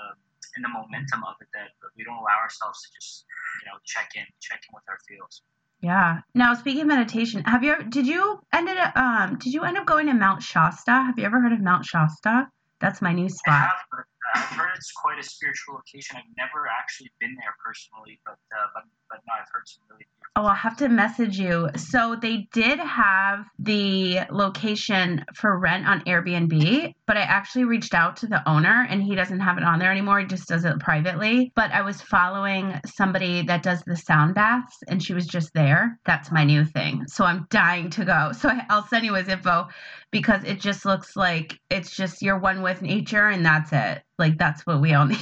in 0.57 0.61
the 0.61 0.71
momentum 0.71 1.23
of 1.23 1.39
it 1.39 1.47
that 1.55 1.71
we 1.95 2.03
don't 2.03 2.19
allow 2.19 2.39
ourselves 2.43 2.83
to 2.83 2.87
just 2.93 3.25
you 3.63 3.71
know 3.71 3.79
check 3.87 4.11
in, 4.15 4.27
check 4.39 4.61
in 4.67 4.71
with 4.75 4.83
our 4.87 4.99
feels. 5.07 5.43
Yeah. 5.81 6.19
Now 6.35 6.53
speaking 6.53 6.81
of 6.81 6.87
meditation, 6.87 7.43
have 7.45 7.63
you 7.63 7.83
did 7.83 8.05
you 8.05 8.39
ended 8.53 8.77
up 8.77 8.95
um 8.95 9.37
did 9.39 9.53
you 9.53 9.63
end 9.63 9.77
up 9.77 9.85
going 9.85 10.05
to 10.07 10.13
Mount 10.13 10.43
Shasta? 10.43 10.91
Have 10.91 11.17
you 11.17 11.25
ever 11.25 11.41
heard 11.41 11.53
of 11.53 11.61
Mount 11.61 11.85
Shasta? 11.85 12.47
That's 12.79 13.01
my 13.01 13.13
new 13.13 13.29
spot. 13.29 13.69
I've 14.33 14.57
heard 14.57 14.69
it's 14.75 14.91
quite 14.91 15.19
a 15.19 15.23
spiritual 15.23 15.75
location. 15.75 16.17
I've 16.17 16.35
never 16.37 16.67
actually 16.67 17.11
been 17.19 17.35
there 17.35 17.55
personally, 17.63 18.19
but 18.25 18.39
uh, 18.51 18.67
but, 18.73 18.83
but 19.09 19.19
no, 19.27 19.33
I've 19.39 19.47
heard 19.51 19.67
some 19.67 19.83
really. 19.89 20.05
Oh, 20.37 20.45
I'll 20.45 20.55
have 20.55 20.77
to 20.77 20.87
message 20.87 21.37
you. 21.37 21.69
So 21.75 22.15
they 22.15 22.47
did 22.53 22.79
have 22.79 23.45
the 23.59 24.21
location 24.31 25.25
for 25.35 25.59
rent 25.59 25.85
on 25.85 26.01
Airbnb, 26.05 26.93
but 27.05 27.17
I 27.17 27.21
actually 27.21 27.65
reached 27.65 27.93
out 27.93 28.15
to 28.17 28.27
the 28.27 28.47
owner 28.49 28.87
and 28.89 29.03
he 29.03 29.13
doesn't 29.13 29.41
have 29.41 29.57
it 29.57 29.65
on 29.65 29.79
there 29.79 29.91
anymore. 29.91 30.21
He 30.21 30.25
just 30.25 30.47
does 30.47 30.63
it 30.63 30.79
privately. 30.79 31.51
But 31.53 31.71
I 31.71 31.81
was 31.81 32.01
following 32.01 32.79
somebody 32.85 33.41
that 33.41 33.61
does 33.61 33.83
the 33.83 33.97
sound 33.97 34.33
baths 34.33 34.77
and 34.87 35.03
she 35.03 35.13
was 35.13 35.27
just 35.27 35.53
there. 35.53 35.99
That's 36.05 36.31
my 36.31 36.45
new 36.45 36.63
thing. 36.63 37.07
So 37.07 37.25
I'm 37.25 37.45
dying 37.49 37.89
to 37.91 38.05
go. 38.05 38.31
So 38.31 38.49
I'll 38.69 38.87
send 38.87 39.05
you 39.05 39.15
his 39.15 39.27
info 39.27 39.67
because 40.11 40.45
it 40.45 40.61
just 40.61 40.85
looks 40.85 41.17
like 41.17 41.59
it's 41.69 41.93
just 41.93 42.21
you're 42.21 42.39
one 42.39 42.61
with 42.61 42.81
nature 42.81 43.27
and 43.27 43.45
that's 43.45 43.73
it. 43.73 44.01
Like 44.21 44.37
that's 44.37 44.67
what 44.69 44.79
we 44.79 44.93
all 44.93 45.09
need. 45.09 45.17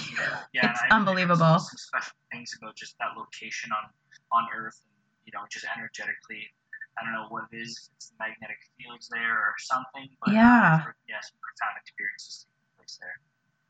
Yeah, 0.52 0.76
it's 0.76 0.82
unbelievable. 0.92 1.56
Some 1.56 1.80
special 1.80 2.20
things 2.34 2.52
about 2.60 2.76
just 2.76 3.00
that 3.00 3.16
location 3.16 3.72
on 3.72 3.88
on 4.36 4.44
Earth, 4.52 4.76
and 4.84 5.00
you 5.24 5.32
know, 5.32 5.48
just 5.48 5.64
energetically. 5.72 6.44
I 7.00 7.08
don't 7.08 7.16
know 7.16 7.32
what 7.32 7.48
it 7.48 7.64
is. 7.64 7.92
It's 7.96 8.12
the 8.12 8.20
magnetic 8.20 8.60
fields 8.76 9.08
there 9.08 9.40
or 9.40 9.56
something. 9.58 10.12
But 10.20 10.36
yeah, 10.36 10.84
yeah, 11.08 11.24
some 11.24 11.40
profound 11.40 11.80
experiences 11.80 12.44
taking 12.44 12.76
place 12.76 13.00
there. 13.00 13.16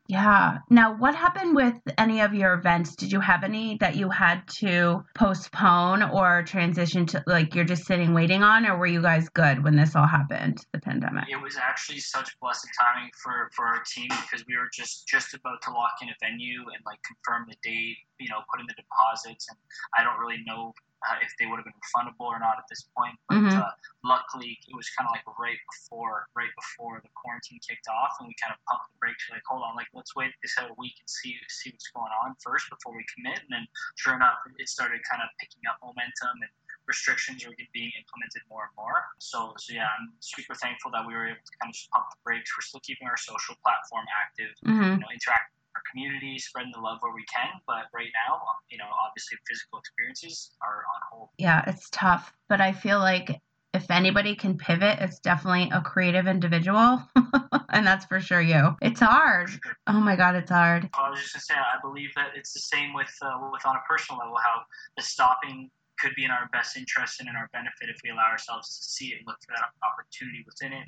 Yeah. 0.10 0.58
Now, 0.72 0.98
what 0.98 1.14
happened 1.14 1.56
with 1.56 1.76
any 2.00 2.22
of 2.22 2.34
your 2.34 2.56
events? 2.56 2.96
Did 2.96 3.12
you 3.12 3.20
have 3.20 3.44
any 3.44 3.78
that 3.78 3.96
you 3.96 4.10
had 4.10 4.42
to 4.58 5.06
postpone 5.14 6.02
or 6.02 6.42
transition 6.42 7.06
to, 7.06 7.24
like 7.28 7.54
you're 7.54 7.64
just 7.64 7.86
sitting 7.86 8.16
waiting 8.16 8.42
on, 8.42 8.66
or 8.66 8.76
were 8.76 8.88
you 8.88 9.04
guys 9.04 9.30
good 9.30 9.64
when 9.64 9.76
this 9.76 9.96
all 9.96 10.08
happened, 10.08 10.66
the 10.74 10.80
pandemic? 10.80 11.26
It 11.30 11.40
was 11.40 11.58
actually 11.58 12.00
such 12.00 12.36
blessed 12.40 12.68
timing 12.82 13.12
for 13.22 13.52
for 13.54 13.68
our 13.68 13.84
team 13.86 14.08
because 14.10 14.44
we 14.48 14.58
were 14.58 14.70
just 14.74 15.08
just 15.08 15.36
about 15.36 15.62
to 15.62 15.72
lock 15.72 15.94
in 16.02 16.10
a 16.10 16.16
venue 16.20 16.62
and 16.62 16.82
like 16.88 16.98
confirm 17.04 17.46
the 17.48 17.56
date, 17.62 17.98
you 18.20 18.30
know, 18.30 18.42
put 18.52 18.60
in 18.60 18.66
the 18.66 18.74
deposits, 18.74 19.46
and 19.48 19.60
I 19.96 20.04
don't 20.04 20.20
really 20.20 20.44
know 20.44 20.74
uh, 21.08 21.18
if 21.24 21.32
they 21.40 21.48
would 21.48 21.58
have 21.62 21.68
been 21.68 21.78
refundable 21.80 22.28
or 22.28 22.40
not 22.40 22.60
at 22.60 22.68
this 22.68 22.88
point. 22.92 23.16
But 23.28 23.40
mm-hmm. 23.40 23.60
uh, 23.60 23.74
luckily, 24.04 24.60
it 24.68 24.76
was 24.76 24.88
kind 24.96 25.08
of 25.08 25.16
like 25.16 25.26
right 25.40 25.60
before 25.72 26.28
right 26.36 26.52
before 26.56 27.00
the 27.04 27.12
quarantine 27.16 27.60
kicked 27.64 27.88
off, 27.88 28.20
and 28.20 28.28
we 28.28 28.36
kind 28.40 28.52
of 28.52 28.60
pumped 28.68 28.92
the 28.92 28.98
brakes. 29.00 29.24
We're 29.28 29.40
like, 29.40 29.48
hold 29.48 29.64
on, 29.64 29.76
like 29.80 29.90
let's 29.96 30.16
wait 30.16 30.36
this 30.44 30.56
out 30.60 30.72
a 30.72 30.78
week 30.78 30.96
and 31.00 31.10
see 31.10 31.36
see 31.48 31.72
what's 31.72 31.90
going 31.92 32.12
on 32.26 32.36
first 32.44 32.68
before 32.68 32.96
we 32.96 33.04
commit. 33.16 33.40
And 33.48 33.52
then, 33.52 33.66
sure 33.96 34.16
enough, 34.16 34.40
it 34.60 34.68
started 34.68 35.00
kind 35.08 35.24
of 35.24 35.30
picking 35.40 35.64
up 35.68 35.80
momentum 35.80 36.44
and 36.44 36.52
restrictions 36.90 37.46
are 37.46 37.54
being 37.72 37.94
implemented 37.94 38.42
more 38.50 38.66
and 38.66 38.74
more. 38.74 39.06
So, 39.22 39.54
so 39.62 39.78
yeah, 39.78 39.86
I'm 39.86 40.10
super 40.20 40.58
thankful 40.58 40.90
that 40.98 41.06
we 41.06 41.14
were 41.14 41.30
able 41.30 41.46
to 41.46 41.54
kind 41.62 41.70
of 41.70 41.78
just 41.78 41.88
pump 41.94 42.10
the 42.10 42.18
brakes. 42.26 42.50
We're 42.58 42.66
still 42.66 42.82
keeping 42.82 43.06
our 43.06 43.16
social 43.16 43.54
platform 43.62 44.10
active, 44.10 44.58
mm-hmm. 44.66 44.98
you 44.98 45.02
know, 45.06 45.12
interacting 45.14 45.59
community, 45.92 46.38
spreading 46.38 46.72
the 46.74 46.82
love 46.82 46.98
where 47.02 47.14
we 47.14 47.26
can. 47.26 47.50
But 47.68 47.86
right 47.94 48.12
now, 48.28 48.40
you 48.70 48.78
know, 48.78 48.86
obviously 49.06 49.38
physical 49.48 49.80
experiences 49.80 50.52
are 50.62 50.84
on 50.96 51.02
hold. 51.12 51.30
Yeah, 51.38 51.64
it's 51.68 51.90
tough, 51.92 52.34
but 52.48 52.62
I 52.62 52.72
feel 52.72 53.00
like 53.00 53.42
if 53.74 53.92
anybody 53.92 54.36
can 54.36 54.58
pivot, 54.58 54.98
it's 55.00 55.20
definitely 55.20 55.70
a 55.72 55.82
creative 55.82 56.28
individual. 56.28 57.04
and 57.70 57.86
that's 57.86 58.06
for 58.06 58.20
sure 58.20 58.42
you. 58.42 58.76
It's 58.82 59.00
hard. 59.00 59.50
Sure. 59.50 59.78
Oh 59.88 60.00
my 60.00 60.16
God, 60.16 60.36
it's 60.36 60.50
hard. 60.50 60.90
I 60.94 61.10
was 61.10 61.20
just 61.22 61.34
going 61.34 61.40
to 61.42 61.46
say, 61.46 61.54
I 61.54 61.78
believe 61.82 62.10
that 62.16 62.32
it's 62.36 62.54
the 62.54 62.62
same 62.62 62.94
with, 62.94 63.14
uh, 63.22 63.38
with 63.52 63.66
on 63.66 63.76
a 63.76 63.84
personal 63.88 64.20
level, 64.20 64.38
how 64.44 64.62
the 64.98 65.04
stopping 65.04 65.70
could 66.00 66.16
be 66.16 66.26
in 66.26 66.32
our 66.32 66.50
best 66.52 66.78
interest 66.78 67.20
and 67.20 67.30
in 67.30 67.36
our 67.36 67.50
benefit 67.54 67.90
if 67.90 67.98
we 68.04 68.10
allow 68.10 68.26
ourselves 68.32 68.68
to 68.80 68.84
see 68.90 69.14
it 69.14 69.20
and 69.20 69.28
look 69.28 69.38
for 69.46 69.54
that 69.54 69.68
opportunity 69.84 70.44
within 70.48 70.74
it 70.74 70.88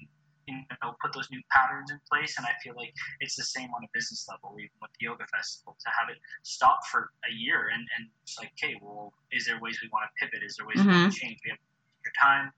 you 0.51 0.77
know, 0.83 0.93
put 1.01 1.13
those 1.13 1.29
new 1.31 1.41
patterns 1.51 1.91
in 1.91 1.99
place. 2.11 2.37
And 2.37 2.45
I 2.45 2.51
feel 2.63 2.75
like 2.75 2.93
it's 3.19 3.35
the 3.35 3.43
same 3.43 3.69
on 3.73 3.83
a 3.83 3.89
business 3.93 4.27
level, 4.29 4.55
even 4.59 4.75
with 4.81 4.91
the 4.99 5.05
yoga 5.05 5.25
festival, 5.27 5.75
to 5.79 5.89
have 5.89 6.09
it 6.09 6.17
stop 6.43 6.85
for 6.91 7.11
a 7.29 7.33
year 7.33 7.69
and, 7.73 7.83
and 7.97 8.07
it's 8.23 8.37
like, 8.39 8.51
okay, 8.57 8.75
well, 8.81 9.13
is 9.31 9.45
there 9.45 9.59
ways 9.61 9.79
we 9.81 9.89
want 9.91 10.05
to 10.07 10.11
pivot? 10.19 10.43
Is 10.43 10.57
there 10.57 10.67
ways 10.67 10.77
mm-hmm. 10.77 10.89
we 10.89 11.01
want 11.01 11.13
to 11.13 11.19
change? 11.19 11.39
We 11.45 11.51
have 11.51 11.59
your 12.03 12.15
time. 12.19 12.51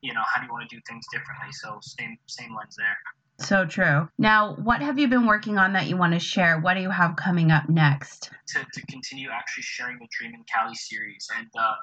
You 0.00 0.14
know, 0.14 0.22
how 0.22 0.40
do 0.40 0.46
you 0.46 0.52
want 0.52 0.68
to 0.68 0.76
do 0.76 0.80
things 0.86 1.04
differently? 1.12 1.50
So 1.52 1.78
same 1.82 2.18
same 2.26 2.54
lens 2.54 2.76
there. 2.78 2.96
So 3.40 3.64
true. 3.64 4.08
Now, 4.18 4.54
what 4.54 4.82
have 4.82 4.98
you 4.98 5.06
been 5.06 5.26
working 5.26 5.58
on 5.58 5.72
that 5.74 5.86
you 5.86 5.96
want 5.96 6.12
to 6.14 6.18
share? 6.18 6.58
What 6.58 6.74
do 6.74 6.80
you 6.80 6.90
have 6.90 7.14
coming 7.16 7.50
up 7.50 7.68
next? 7.68 8.30
To, 8.48 8.66
to 8.72 8.86
continue 8.86 9.30
actually 9.30 9.62
sharing 9.62 9.98
the 9.98 10.08
Dream 10.10 10.34
in 10.34 10.44
Cali 10.52 10.74
series. 10.74 11.28
And 11.36 11.46
uh, 11.58 11.74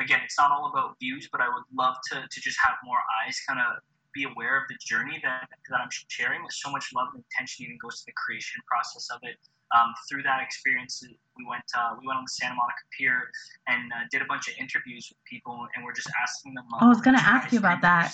again, 0.00 0.20
it's 0.24 0.38
not 0.38 0.52
all 0.52 0.70
about 0.70 0.98
views, 1.00 1.28
but 1.30 1.40
I 1.40 1.48
would 1.48 1.64
love 1.74 1.96
to, 2.12 2.22
to 2.30 2.40
just 2.40 2.58
have 2.64 2.76
more 2.84 2.98
eyes 3.22 3.40
kind 3.48 3.58
of 3.58 3.82
be 4.14 4.24
aware 4.24 4.56
of 4.56 4.64
the 4.68 4.76
journey 4.80 5.20
that, 5.22 5.48
that 5.48 5.80
I'm 5.80 5.88
sharing. 6.08 6.42
with 6.42 6.52
So 6.52 6.70
much 6.70 6.90
love 6.94 7.08
and 7.14 7.22
intention 7.22 7.66
even 7.66 7.78
goes 7.80 8.00
to 8.00 8.06
the 8.06 8.16
creation 8.16 8.60
process 8.66 9.08
of 9.14 9.20
it. 9.22 9.36
Um, 9.70 9.94
through 10.08 10.24
that 10.24 10.42
experience, 10.42 10.98
we 11.06 11.46
went 11.46 11.62
uh, 11.78 11.94
we 12.00 12.06
went 12.06 12.18
on 12.18 12.24
the 12.26 12.34
Santa 12.34 12.58
Monica 12.58 12.82
Pier 12.90 13.30
and 13.68 13.92
uh, 13.92 14.02
did 14.10 14.20
a 14.20 14.26
bunch 14.26 14.48
of 14.48 14.54
interviews 14.58 15.06
with 15.08 15.22
people, 15.30 15.54
and 15.76 15.84
we're 15.84 15.94
just 15.94 16.10
asking 16.20 16.54
them. 16.54 16.64
Uh, 16.74 16.86
I 16.86 16.88
was 16.88 17.00
going 17.00 17.16
to 17.16 17.22
ask 17.22 17.52
you 17.52 17.60
about 17.60 17.80
that. 17.82 18.10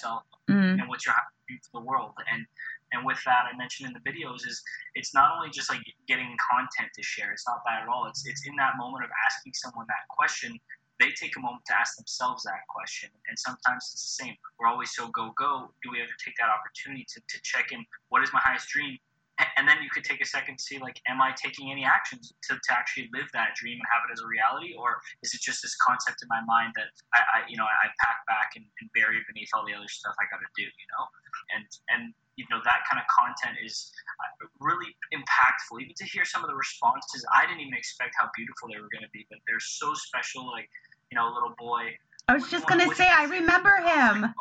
Mm. 0.50 0.76
And 0.76 0.88
what's 0.88 1.06
your 1.06 1.14
dream 1.48 1.58
for 1.64 1.80
the 1.80 1.86
world? 1.86 2.12
And 2.30 2.44
and 2.92 3.04
with 3.04 3.18
that, 3.24 3.48
I 3.52 3.56
mentioned 3.56 3.88
in 3.88 3.94
the 3.96 4.04
videos 4.04 4.46
is 4.46 4.62
it's 4.94 5.14
not 5.14 5.32
only 5.34 5.48
just 5.48 5.70
like 5.70 5.80
getting 6.06 6.36
content 6.44 6.92
to 6.94 7.02
share. 7.02 7.32
It's 7.32 7.48
not 7.48 7.64
that 7.64 7.82
at 7.82 7.88
all. 7.88 8.06
It's 8.06 8.26
it's 8.26 8.46
in 8.46 8.54
that 8.56 8.76
moment 8.76 9.04
of 9.04 9.10
asking 9.24 9.54
someone 9.54 9.86
that 9.88 10.04
question 10.12 10.60
they 10.98 11.10
take 11.12 11.36
a 11.36 11.40
moment 11.40 11.64
to 11.66 11.74
ask 11.76 11.96
themselves 11.96 12.44
that 12.44 12.64
question. 12.68 13.10
And 13.28 13.38
sometimes 13.38 13.90
it's 13.92 14.02
the 14.02 14.24
same. 14.24 14.34
We're 14.58 14.68
always 14.68 14.94
so 14.94 15.08
go, 15.08 15.32
go. 15.36 15.72
Do 15.82 15.90
we 15.92 16.00
ever 16.00 16.12
take 16.22 16.34
that 16.40 16.48
opportunity 16.48 17.04
to, 17.14 17.20
to 17.20 17.36
check 17.42 17.72
in? 17.72 17.84
What 18.08 18.22
is 18.22 18.32
my 18.32 18.40
highest 18.40 18.68
dream? 18.68 18.98
And 19.36 19.68
then 19.68 19.84
you 19.84 19.92
could 19.92 20.04
take 20.04 20.24
a 20.24 20.24
second 20.24 20.56
to 20.56 20.64
see, 20.64 20.80
like, 20.80 20.96
am 21.04 21.20
I 21.20 21.36
taking 21.36 21.68
any 21.68 21.84
actions 21.84 22.32
to, 22.48 22.56
to 22.56 22.70
actually 22.72 23.12
live 23.12 23.28
that 23.36 23.52
dream 23.52 23.76
and 23.76 23.88
have 23.92 24.08
it 24.08 24.12
as 24.16 24.24
a 24.24 24.28
reality? 24.28 24.72
Or 24.72 24.96
is 25.20 25.36
it 25.36 25.44
just 25.44 25.60
this 25.60 25.76
concept 25.76 26.24
in 26.24 26.28
my 26.32 26.40
mind 26.48 26.72
that 26.80 26.88
I, 27.12 27.20
I 27.20 27.38
you 27.44 27.60
know, 27.60 27.68
I 27.68 27.92
pack 28.00 28.24
back 28.24 28.56
and, 28.56 28.64
and 28.80 28.88
bury 28.96 29.20
beneath 29.28 29.52
all 29.52 29.68
the 29.68 29.76
other 29.76 29.92
stuff 29.92 30.16
I 30.16 30.24
got 30.32 30.40
to 30.40 30.48
do, 30.56 30.64
you 30.64 30.88
know? 30.96 31.04
And, 31.52 31.68
and, 31.92 32.04
you 32.37 32.45
know, 32.50 32.61
that 32.64 32.85
kind 32.88 33.00
of 33.00 33.07
content 33.09 33.57
is 33.64 33.90
uh, 34.21 34.47
really 34.61 34.93
impactful. 35.12 35.81
Even 35.81 35.97
to 35.97 36.05
hear 36.05 36.25
some 36.25 36.45
of 36.45 36.49
the 36.49 36.57
responses, 36.57 37.25
I 37.33 37.49
didn't 37.49 37.61
even 37.61 37.75
expect 37.75 38.14
how 38.16 38.28
beautiful 38.37 38.69
they 38.69 38.78
were 38.81 38.93
going 38.93 39.05
to 39.05 39.12
be, 39.12 39.26
but 39.28 39.40
they're 39.49 39.61
so 39.61 39.93
special. 39.95 40.47
Like, 40.47 40.69
you 41.11 41.16
know, 41.16 41.33
little 41.33 41.57
boy. 41.59 41.97
I 42.28 42.35
was 42.35 42.50
just 42.50 42.66
gonna 42.66 42.93
say, 42.95 43.09
I 43.09 43.25
remember 43.25 43.75
him. 43.81 44.35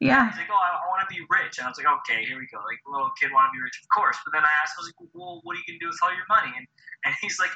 Yeah. 0.00 0.30
He's 0.30 0.38
like, 0.38 0.50
oh, 0.50 0.56
I, 0.56 0.78
I 0.78 0.86
want 0.88 1.02
to 1.02 1.10
be 1.10 1.20
rich, 1.28 1.58
and 1.58 1.66
I 1.66 1.68
was 1.68 1.76
like, 1.76 1.90
okay, 2.02 2.24
here 2.24 2.38
we 2.38 2.46
go. 2.48 2.62
Like, 2.62 2.78
little 2.86 3.10
kid 3.20 3.34
want 3.34 3.50
to 3.50 3.52
be 3.52 3.60
rich, 3.60 3.76
of 3.82 3.88
course. 3.90 4.16
But 4.24 4.32
then 4.32 4.46
I 4.46 4.52
asked, 4.62 4.78
I 4.78 4.86
was 4.86 4.88
like, 4.94 5.10
well, 5.12 5.42
what 5.42 5.52
are 5.54 5.60
you 5.60 5.66
gonna 5.68 5.82
do 5.82 5.90
with 5.90 6.00
all 6.02 6.14
your 6.14 6.26
money? 6.30 6.54
And 6.56 6.66
and 7.04 7.14
he's 7.20 7.38
like, 7.38 7.52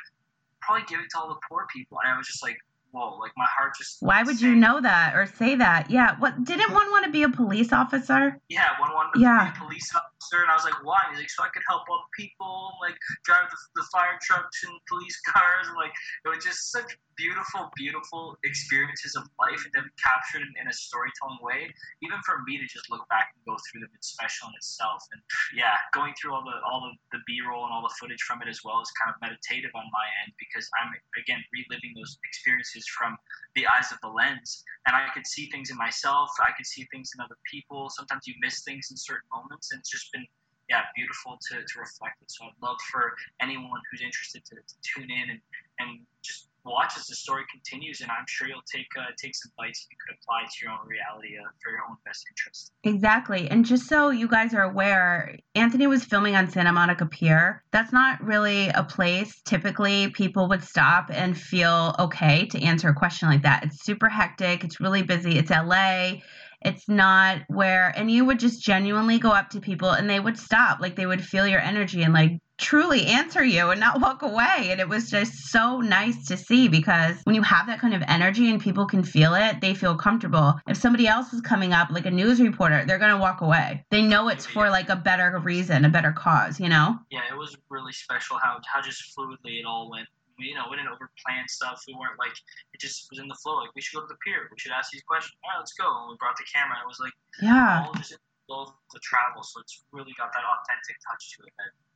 probably 0.61 0.85
give 0.87 1.01
it 1.01 1.11
to 1.15 1.19
all 1.19 1.29
the 1.29 1.41
poor 1.49 1.67
people. 1.73 1.99
And 2.05 2.13
I 2.13 2.19
was 2.19 2.27
just 2.27 2.43
like, 2.43 2.59
whoa, 2.93 3.19
like 3.19 3.33
my 3.37 3.47
heart 3.59 3.75
just. 3.77 3.99
Why 4.01 4.23
would 4.23 4.41
you 4.41 4.55
know 4.55 4.81
that 4.81 5.15
or 5.15 5.27
say 5.27 5.57
that? 5.57 5.91
Yeah. 5.91 6.17
What 6.19 6.45
didn't 6.45 6.73
one 6.73 6.91
want 6.91 7.05
to 7.07 7.11
be 7.11 7.25
a 7.25 7.29
police 7.29 7.73
officer? 7.73 8.39
Yeah, 8.49 8.69
one 8.81 8.93
wanted 8.93 9.15
to 9.15 9.21
yeah. 9.21 9.51
be 9.51 9.59
a 9.59 9.61
police 9.61 9.91
officer 9.95 10.12
officer, 10.12 10.12
and 10.31 10.51
I 10.51 10.55
was 10.55 10.65
like, 10.65 10.79
why? 10.85 11.01
He's 11.11 11.19
like, 11.19 11.31
so 11.31 11.43
I 11.43 11.51
could 11.51 11.67
help 11.69 11.83
out 11.91 12.05
people, 12.17 12.73
like 12.81 12.97
drive 13.25 13.51
the, 13.51 13.59
the 13.81 13.87
fire 13.91 14.19
trucks 14.23 14.63
and 14.65 14.75
police 14.89 15.19
cars, 15.27 15.67
and 15.69 15.77
like 15.77 15.93
it 16.25 16.29
was 16.29 16.45
just 16.45 16.71
such 16.71 16.97
beautiful, 17.17 17.69
beautiful 17.77 18.37
experiences 18.45 19.17
of 19.17 19.29
life 19.39 19.61
and 19.65 19.73
then 19.75 19.87
captured 20.01 20.43
in, 20.43 20.53
in, 20.61 20.67
a 20.69 20.73
storytelling 20.73 21.39
way. 21.43 21.69
Even 22.01 22.19
for 22.25 22.41
me 22.49 22.57
to 22.57 22.67
just 22.67 22.89
look 22.91 23.05
back 23.09 23.33
and 23.37 23.45
go 23.45 23.57
through 23.69 23.85
them, 23.85 23.93
it's 23.95 24.13
special 24.13 24.49
in 24.49 24.55
itself. 24.57 25.05
And 25.13 25.21
yeah, 25.55 25.77
going 25.93 26.15
through 26.17 26.33
all 26.35 26.45
the 26.45 26.57
all 26.65 26.81
the, 26.89 26.93
the 27.17 27.23
B 27.27 27.41
roll 27.45 27.65
and 27.65 27.73
all 27.73 27.85
the 27.85 27.95
footage 28.01 28.23
from 28.25 28.41
it 28.43 28.49
as 28.49 28.61
well 28.65 28.81
is 28.81 28.91
kind 28.97 29.13
of 29.13 29.21
meditative 29.21 29.73
on 29.75 29.87
my 29.93 30.07
end 30.25 30.33
because 30.39 30.69
I'm 30.81 30.93
again 31.21 31.43
reliving 31.53 31.93
those 31.97 32.17
experiences 32.25 32.87
from 32.89 33.17
the 33.55 33.67
eyes 33.67 33.93
of 33.93 34.01
the 34.01 34.09
lens, 34.09 34.65
and 34.87 34.97
I 34.97 35.09
could 35.13 35.27
see 35.27 35.51
things 35.53 35.71
in 35.71 35.77
myself. 35.77 36.31
I 36.41 36.53
could 36.57 36.67
see 36.67 36.89
things 36.91 37.13
in 37.15 37.21
other 37.21 37.37
people. 37.45 37.91
Sometimes 37.91 38.27
you 38.27 38.35
miss 38.41 38.65
things 38.65 38.89
in 38.91 38.97
certain 38.97 39.29
moments, 39.33 39.73
and 39.73 39.81
it's 39.81 39.91
just 39.91 40.12
been 40.13 40.27
yeah, 40.69 40.83
beautiful 40.95 41.39
to, 41.51 41.57
to 41.57 41.81
reflect 41.81 42.23
it. 42.23 42.31
So 42.31 42.45
I'd 42.45 42.63
love 42.63 42.79
for 42.91 43.13
anyone 43.41 43.81
who's 43.91 44.01
interested 44.01 44.45
to, 44.47 44.57
to 44.57 44.75
tune 44.81 45.11
in 45.11 45.31
and, 45.31 45.41
and 45.81 46.01
just 46.23 46.49
watch 46.65 46.93
as 46.97 47.07
the 47.07 47.15
story 47.15 47.43
continues, 47.51 48.01
and 48.01 48.11
I'm 48.11 48.25
sure 48.29 48.49
you'll 48.49 48.63
take 48.73 48.87
uh, 48.99 49.11
take 49.17 49.35
some 49.35 49.51
bites 49.59 49.87
you 49.91 49.97
could 50.05 50.17
apply 50.21 50.43
to 50.43 50.65
your 50.65 50.73
own 50.73 50.87
reality 50.87 51.37
uh, 51.37 51.49
for 51.63 51.71
your 51.71 51.81
own 51.89 51.97
best 52.05 52.25
interest. 52.31 52.73
Exactly, 52.85 53.51
and 53.51 53.65
just 53.65 53.89
so 53.89 54.11
you 54.11 54.29
guys 54.29 54.55
are 54.55 54.63
aware, 54.63 55.37
Anthony 55.55 55.87
was 55.87 56.05
filming 56.05 56.37
on 56.37 56.51
Santa 56.51 56.73
Monica 56.73 57.07
Pier. 57.07 57.63
That's 57.73 57.93
not 57.93 58.23
really 58.23 58.69
a 58.69 58.85
place 58.85 59.41
typically 59.45 60.11
people 60.11 60.49
would 60.49 60.63
stop 60.63 61.11
and 61.13 61.37
feel 61.37 61.95
okay 61.99 62.47
to 62.47 62.63
answer 62.63 62.89
a 62.89 62.95
question 62.95 63.29
like 63.29 63.43
that. 63.43 63.65
It's 63.65 63.85
super 63.85 64.09
hectic. 64.09 64.65
It's 64.65 64.81
really 64.81 65.03
busy. 65.03 65.39
It's 65.39 65.51
LA. 65.51 66.21
It's 66.65 66.89
not 66.89 67.43
where, 67.49 67.93
and 67.97 68.11
you 68.11 68.25
would 68.25 68.39
just 68.39 68.63
genuinely 68.63 69.19
go 69.19 69.31
up 69.31 69.51
to 69.51 69.61
people 69.61 69.91
and 69.91 70.09
they 70.09 70.21
would 70.21 70.39
stop. 70.39 70.81
Like 70.81 70.97
they 70.97 71.07
would 71.07 71.25
feel 71.25 71.47
your 71.47 71.61
energy 71.61 72.03
and 72.03 72.15
like 72.15 72.39
truly 72.59 73.07
answer 73.07 73.45
you 73.45 73.71
and 73.71 73.81
not 73.81 74.01
walk 74.01 74.23
away. 74.23 74.69
And 74.71 74.81
it 74.81 74.89
was 74.89 75.11
just 75.11 75.51
so 75.51 75.81
nice 75.81 76.27
to 76.29 76.37
see 76.37 76.69
because 76.69 77.17
when 77.25 77.35
you 77.35 77.43
have 77.43 77.67
that 77.67 77.81
kind 77.81 77.95
of 77.95 78.03
energy 78.09 78.51
and 78.51 78.61
people 78.61 78.87
can 78.87 79.03
feel 79.03 79.35
it, 79.35 79.61
they 79.61 79.75
feel 79.75 79.97
comfortable. 79.97 80.55
If 80.69 80.77
somebody 80.77 81.07
else 81.07 81.33
is 81.33 81.41
coming 81.41 81.73
up, 81.73 81.91
like 81.91 82.07
a 82.07 82.11
news 82.11 82.41
reporter, 82.41 82.85
they're 82.87 82.99
going 82.99 83.15
to 83.15 83.21
walk 83.21 83.41
away. 83.41 83.85
They 83.91 84.03
know 84.03 84.29
it's 84.29 84.47
for 84.47 84.71
like 84.71 84.89
a 84.89 84.97
better 84.97 85.39
reason, 85.43 85.85
a 85.85 85.91
better 85.91 86.13
cause, 86.13 86.61
you 86.61 86.69
know? 86.69 86.99
Yeah, 87.11 87.21
it 87.31 87.37
was 87.37 87.57
really 87.69 87.93
special 87.93 88.39
how, 88.39 88.61
how 88.73 88.81
just 88.81 89.03
fluidly 89.17 89.59
it 89.61 89.67
all 89.67 89.91
went. 89.91 90.09
We, 90.39 90.53
you 90.53 90.55
know, 90.55 90.67
we 90.71 90.77
didn't 90.77 90.93
overplan 90.93 91.49
stuff. 91.49 91.83
We 91.87 91.95
weren't 91.95 92.19
like, 92.19 92.35
it 92.73 92.81
just 92.81 93.09
was 93.11 93.21
in 93.21 93.29
the 93.29 93.39
flow. 93.43 93.61
Like, 93.61 93.75
we 93.75 93.81
should 93.81 93.97
go 93.97 94.07
to 94.07 94.11
the 94.11 94.21
pier. 94.25 94.49
We 94.51 94.59
should 94.59 94.73
ask 94.73 94.91
these 94.91 95.03
questions. 95.03 95.35
All 95.45 95.51
right, 95.53 95.61
let's 95.61 95.75
go. 95.75 95.87
And 95.87 96.11
we 96.11 96.17
brought 96.19 96.37
the 96.37 96.49
camera. 96.49 96.77
It 96.83 96.89
was 96.89 97.01
like, 97.01 97.15
yeah. 97.41 97.87
all 97.87 97.95
just 97.95 98.13
in 98.13 98.19
the 98.19 98.43
flow 98.47 98.63
of 98.63 98.73
the 98.93 99.01
travel. 99.01 99.43
So 99.43 99.61
it's 99.61 99.85
really 99.93 100.13
got 100.17 100.33
that 100.33 100.45
authentic 100.45 100.97
touch 101.05 101.37
to 101.37 101.47
it 101.47 101.53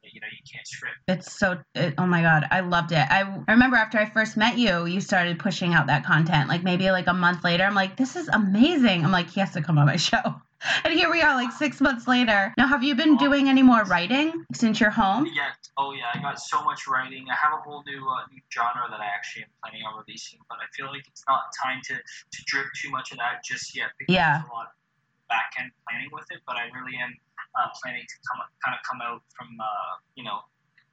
that 0.06 0.14
you 0.14 0.20
know 0.20 0.26
you 0.30 0.42
can't 0.50 0.66
strip. 0.66 0.94
It's 1.08 1.32
so 1.32 1.58
it, 1.74 1.94
oh 1.98 2.06
my 2.06 2.22
god, 2.22 2.46
I 2.50 2.60
loved 2.60 2.92
it. 2.92 2.98
I, 2.98 3.22
I 3.48 3.52
remember 3.52 3.76
after 3.76 3.98
I 3.98 4.06
first 4.06 4.36
met 4.36 4.58
you, 4.58 4.86
you 4.86 5.00
started 5.00 5.38
pushing 5.38 5.74
out 5.74 5.88
that 5.88 6.04
content. 6.04 6.48
Like 6.48 6.62
maybe 6.62 6.90
like 6.90 7.06
a 7.06 7.14
month 7.14 7.44
later, 7.44 7.64
I'm 7.64 7.74
like, 7.74 7.96
this 7.96 8.16
is 8.16 8.28
amazing. 8.28 9.04
I'm 9.04 9.12
like, 9.12 9.30
he 9.30 9.40
has 9.40 9.52
to 9.52 9.62
come 9.62 9.78
on 9.78 9.86
my 9.86 9.96
show. 10.10 10.40
And 10.84 10.94
here 10.94 11.10
we 11.10 11.22
are, 11.22 11.34
like 11.34 11.52
six 11.52 11.80
months 11.80 12.08
later. 12.08 12.52
Now, 12.56 12.66
have 12.66 12.82
you 12.82 12.94
been 12.94 13.16
doing 13.16 13.48
any 13.48 13.62
more 13.62 13.84
writing 13.84 14.44
since 14.52 14.80
you're 14.80 14.90
home? 14.90 15.26
Yeah. 15.26 15.52
Oh, 15.76 15.92
yeah. 15.92 16.10
I 16.14 16.20
got 16.20 16.40
so 16.40 16.62
much 16.64 16.86
writing. 16.86 17.26
I 17.30 17.36
have 17.36 17.52
a 17.58 17.62
whole 17.62 17.82
new 17.86 18.00
uh, 18.00 18.24
new 18.32 18.40
genre 18.52 18.88
that 18.90 19.00
I 19.00 19.06
actually 19.06 19.44
am 19.44 19.52
planning 19.62 19.82
on 19.84 20.02
releasing, 20.06 20.38
but 20.48 20.58
I 20.58 20.66
feel 20.74 20.86
like 20.86 21.06
it's 21.06 21.24
not 21.28 21.52
time 21.52 21.80
to, 21.92 21.94
to 21.94 22.38
drip 22.46 22.66
too 22.80 22.90
much 22.90 23.12
of 23.12 23.18
that 23.18 23.44
just 23.44 23.76
yet 23.76 23.90
because 23.98 24.14
yeah. 24.14 24.40
there's 24.40 24.50
a 24.50 24.54
lot 24.54 24.66
of 24.72 24.74
back 25.28 25.52
end 25.60 25.70
planning 25.84 26.08
with 26.12 26.26
it. 26.30 26.40
But 26.46 26.56
I 26.56 26.70
really 26.72 26.96
am 26.96 27.12
uh, 27.56 27.68
planning 27.82 28.04
to 28.06 28.16
come 28.24 28.40
kind 28.64 28.74
of 28.76 28.80
come 28.88 29.00
out 29.04 29.22
from 29.36 29.48
uh, 29.60 30.00
you 30.14 30.24
know 30.24 30.40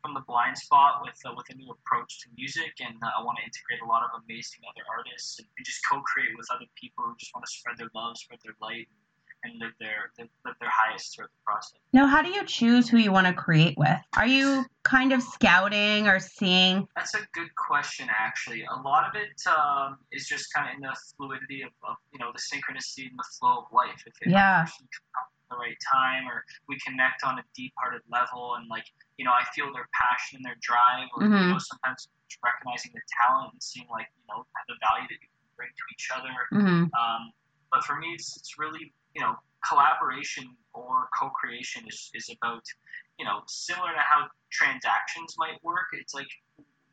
from 0.04 0.14
the 0.14 0.24
blind 0.28 0.58
spot 0.58 1.00
with 1.00 1.16
uh, 1.24 1.32
with 1.32 1.48
a 1.50 1.56
new 1.56 1.72
approach 1.72 2.20
to 2.24 2.28
music, 2.36 2.84
and 2.84 3.00
uh, 3.00 3.16
I 3.16 3.24
want 3.24 3.40
to 3.40 3.44
integrate 3.48 3.80
a 3.80 3.88
lot 3.88 4.04
of 4.04 4.12
amazing 4.28 4.68
other 4.68 4.84
artists 4.92 5.40
and, 5.40 5.48
and 5.56 5.64
just 5.64 5.80
co-create 5.88 6.36
with 6.36 6.52
other 6.52 6.68
people 6.76 7.08
who 7.08 7.16
just 7.16 7.32
want 7.32 7.48
to 7.48 7.52
spread 7.52 7.80
their 7.80 7.92
love, 7.96 8.20
spread 8.20 8.44
their 8.44 8.58
light, 8.60 8.92
and 9.44 9.60
live 9.60 9.72
their 9.80 10.12
live 10.18 10.56
their 10.60 10.70
highest 10.70 11.16
throughout 11.16 11.30
the 11.30 11.44
process. 11.46 11.80
Now, 11.92 12.08
how 12.08 12.22
do 12.22 12.30
you 12.30 12.46
choose 12.46 12.90
who 12.90 12.98
you 12.98 13.12
want 13.12 13.28
to 13.28 13.34
create 13.34 13.78
with? 13.78 13.98
Are 14.18 14.28
you 14.28 14.66
kind 14.84 15.14
of 15.14 15.22
scouting 15.22 16.08
or 16.08 16.20
seeing? 16.20 16.88
That's 16.96 17.14
a 17.14 17.20
good 17.34 17.54
question, 17.56 18.08
actually. 18.10 18.64
A 18.64 18.82
lot 18.82 19.08
of 19.08 19.16
it 19.16 19.42
um, 19.48 19.98
is 20.12 20.28
just 20.28 20.54
kind 20.54 20.70
of 20.70 20.76
in 20.76 20.82
the 20.82 20.96
fluidity 21.18 21.62
of, 21.62 21.72
of, 21.88 21.96
you 22.12 22.20
know 22.20 22.32
the 22.34 22.40
synchronicity 22.40 23.10
and 23.10 23.18
the 23.18 23.26
flow 23.40 23.60
of 23.60 23.66
life. 23.72 24.04
If 24.06 24.14
it 24.22 24.32
yeah 24.32 24.66
the 25.54 25.62
right 25.62 25.78
time 25.86 26.26
or 26.26 26.44
we 26.68 26.78
connect 26.82 27.24
on 27.24 27.38
a 27.38 27.44
deep 27.56 27.74
hearted 27.78 28.02
level 28.10 28.56
and 28.58 28.68
like 28.70 28.86
you 29.18 29.26
know 29.26 29.32
i 29.32 29.44
feel 29.54 29.70
their 29.74 29.88
passion 29.94 30.42
and 30.42 30.46
their 30.46 30.58
drive 30.62 31.06
or 31.16 31.24
mm-hmm. 31.24 31.38
you 31.38 31.54
know 31.54 31.62
sometimes 31.62 32.10
recognizing 32.42 32.92
the 32.94 33.02
talent 33.22 33.54
and 33.54 33.62
seeing 33.62 33.86
like 33.92 34.10
you 34.18 34.26
know 34.34 34.42
the 34.68 34.76
value 34.82 35.06
that 35.06 35.20
you 35.22 35.30
can 35.30 35.54
bring 35.56 35.70
to 35.70 35.86
each 35.94 36.10
other 36.10 36.34
mm-hmm. 36.50 36.90
um, 36.98 37.22
but 37.72 37.84
for 37.84 37.98
me 38.02 38.18
it's, 38.18 38.36
it's 38.38 38.58
really 38.58 38.92
you 39.16 39.22
know 39.22 39.36
collaboration 39.68 40.50
or 40.74 41.08
co-creation 41.18 41.84
is, 41.88 42.12
is 42.14 42.30
about 42.30 42.64
you 43.18 43.26
know 43.26 43.42
similar 43.48 43.92
to 43.94 44.00
how 44.00 44.26
transactions 44.52 45.36
might 45.38 45.62
work 45.64 45.88
it's 45.94 46.14
like 46.14 46.28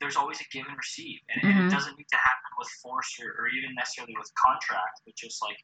there's 0.00 0.16
always 0.16 0.40
a 0.40 0.44
give 0.52 0.64
and 0.66 0.76
receive 0.76 1.18
and, 1.28 1.42
mm-hmm. 1.42 1.58
and 1.58 1.66
it 1.66 1.74
doesn't 1.74 1.96
need 1.98 2.08
to 2.08 2.16
happen 2.16 2.50
with 2.58 2.68
force 2.82 3.18
or, 3.20 3.42
or 3.42 3.48
even 3.48 3.74
necessarily 3.74 4.14
with 4.18 4.30
contract 4.34 5.00
but 5.04 5.14
just 5.14 5.42
like 5.42 5.58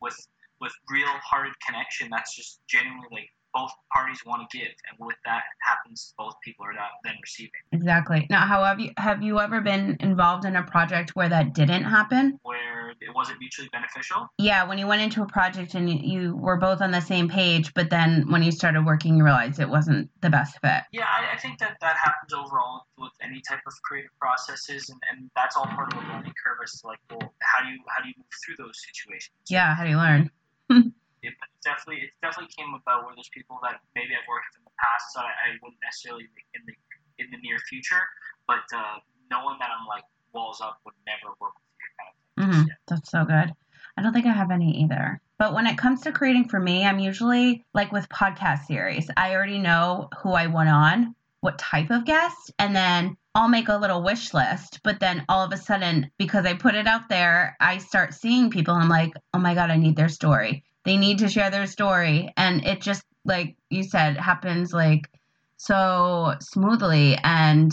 with 0.00 0.16
with 0.60 0.72
real 0.88 1.08
hearted 1.24 1.54
connection, 1.66 2.08
that's 2.10 2.36
just 2.36 2.60
genuinely 2.68 3.08
like 3.10 3.30
both 3.52 3.72
parties 3.92 4.20
want 4.24 4.48
to 4.48 4.58
give, 4.58 4.68
and 4.68 5.06
with 5.06 5.16
that 5.24 5.42
happens, 5.62 6.14
both 6.16 6.34
people 6.42 6.66
are 6.66 6.72
uh, 6.72 6.86
then 7.04 7.14
receiving. 7.20 7.50
Exactly. 7.72 8.26
Now, 8.30 8.46
how 8.46 8.64
have 8.64 8.80
you 8.80 8.92
have 8.96 9.22
you 9.22 9.40
ever 9.40 9.60
been 9.60 9.96
involved 10.00 10.44
in 10.44 10.56
a 10.56 10.62
project 10.62 11.16
where 11.16 11.28
that 11.28 11.54
didn't 11.54 11.84
happen? 11.84 12.38
Where 12.42 12.90
it 13.00 13.14
wasn't 13.14 13.40
mutually 13.40 13.68
beneficial? 13.72 14.28
Yeah, 14.38 14.66
when 14.68 14.78
you 14.78 14.86
went 14.86 15.02
into 15.02 15.22
a 15.22 15.26
project 15.26 15.74
and 15.74 15.88
you, 15.88 15.98
you 16.02 16.36
were 16.36 16.56
both 16.56 16.80
on 16.80 16.90
the 16.90 17.00
same 17.00 17.28
page, 17.28 17.72
but 17.74 17.90
then 17.90 18.30
when 18.30 18.42
you 18.42 18.52
started 18.52 18.84
working, 18.84 19.16
you 19.16 19.24
realized 19.24 19.60
it 19.60 19.68
wasn't 19.68 20.10
the 20.20 20.30
best 20.30 20.58
fit. 20.60 20.82
Yeah, 20.92 21.06
I, 21.06 21.34
I 21.34 21.38
think 21.38 21.58
that 21.58 21.76
that 21.80 21.96
happens 21.96 22.32
overall 22.32 22.86
with 22.98 23.12
any 23.22 23.40
type 23.48 23.60
of 23.66 23.72
creative 23.82 24.10
processes, 24.20 24.88
and, 24.88 25.00
and 25.10 25.30
that's 25.34 25.56
all 25.56 25.66
part 25.66 25.92
of 25.92 26.00
the 26.00 26.06
learning 26.06 26.34
curve. 26.44 26.58
Is 26.64 26.82
like, 26.84 26.98
well, 27.10 27.32
how 27.40 27.64
do 27.64 27.70
you 27.70 27.78
how 27.88 28.02
do 28.02 28.08
you 28.08 28.14
move 28.16 28.26
through 28.44 28.64
those 28.64 28.78
situations? 28.92 29.32
Yeah, 29.48 29.74
how 29.74 29.84
do 29.84 29.90
you 29.90 29.96
learn? 29.96 30.30
it 31.22 31.34
definitely 31.64 32.08
it 32.08 32.14
definitely 32.22 32.52
came 32.52 32.72
about 32.74 33.04
where 33.04 33.14
there's 33.14 33.30
people 33.30 33.60
that 33.62 33.80
maybe 33.94 34.16
I've 34.16 34.28
worked 34.28 34.52
with 34.52 34.60
in 34.60 34.64
the 34.64 34.76
past 34.80 35.12
that 35.14 35.24
I, 35.28 35.32
I 35.32 35.48
wouldn't 35.60 35.80
necessarily 35.84 36.28
in 36.54 36.62
the 36.66 36.74
in 37.20 37.30
the 37.30 37.38
near 37.44 37.58
future, 37.68 38.00
but 38.46 38.64
uh, 38.72 38.98
knowing 39.30 39.56
that 39.60 39.68
I'm 39.68 39.86
like 39.86 40.04
walls 40.32 40.60
up 40.60 40.80
would 40.84 40.94
never 41.06 41.34
work 41.40 41.52
with 41.58 41.68
you 41.76 41.88
kind 41.98 42.08
of 42.08 42.20
Mm-hmm. 42.40 42.62
That's 42.88 43.10
so 43.10 43.24
good. 43.24 43.52
I 43.96 44.02
don't 44.02 44.12
think 44.12 44.26
I 44.26 44.32
have 44.32 44.50
any 44.50 44.82
either. 44.82 45.20
But 45.38 45.54
when 45.54 45.66
it 45.66 45.78
comes 45.78 46.02
to 46.02 46.12
creating 46.12 46.48
for 46.48 46.60
me, 46.60 46.84
I'm 46.84 46.98
usually 46.98 47.64
like 47.74 47.92
with 47.92 48.08
podcast 48.08 48.66
series. 48.66 49.10
I 49.16 49.34
already 49.34 49.58
know 49.58 50.08
who 50.22 50.32
I 50.32 50.46
want 50.46 50.68
on, 50.68 51.14
what 51.40 51.58
type 51.58 51.90
of 51.90 52.04
guest, 52.04 52.52
and 52.58 52.74
then 52.74 53.16
I'll 53.34 53.48
make 53.48 53.68
a 53.68 53.76
little 53.76 54.02
wish 54.02 54.34
list. 54.34 54.80
But 54.82 55.00
then 55.00 55.24
all 55.28 55.44
of 55.44 55.52
a 55.52 55.56
sudden, 55.56 56.10
because 56.18 56.46
I 56.46 56.54
put 56.54 56.74
it 56.74 56.86
out 56.86 57.08
there, 57.08 57.56
I 57.60 57.78
start 57.78 58.14
seeing 58.14 58.50
people 58.50 58.74
and 58.74 58.82
I'm 58.84 58.88
like, 58.88 59.12
oh 59.34 59.38
my 59.38 59.54
God, 59.54 59.70
I 59.70 59.76
need 59.76 59.96
their 59.96 60.08
story. 60.08 60.64
They 60.90 60.96
need 60.96 61.18
to 61.18 61.28
share 61.28 61.52
their 61.52 61.68
story. 61.68 62.34
And 62.36 62.66
it 62.66 62.80
just, 62.80 63.04
like 63.24 63.54
you 63.68 63.84
said, 63.84 64.16
happens 64.16 64.72
like 64.72 65.08
so 65.56 66.34
smoothly. 66.40 67.16
And 67.22 67.70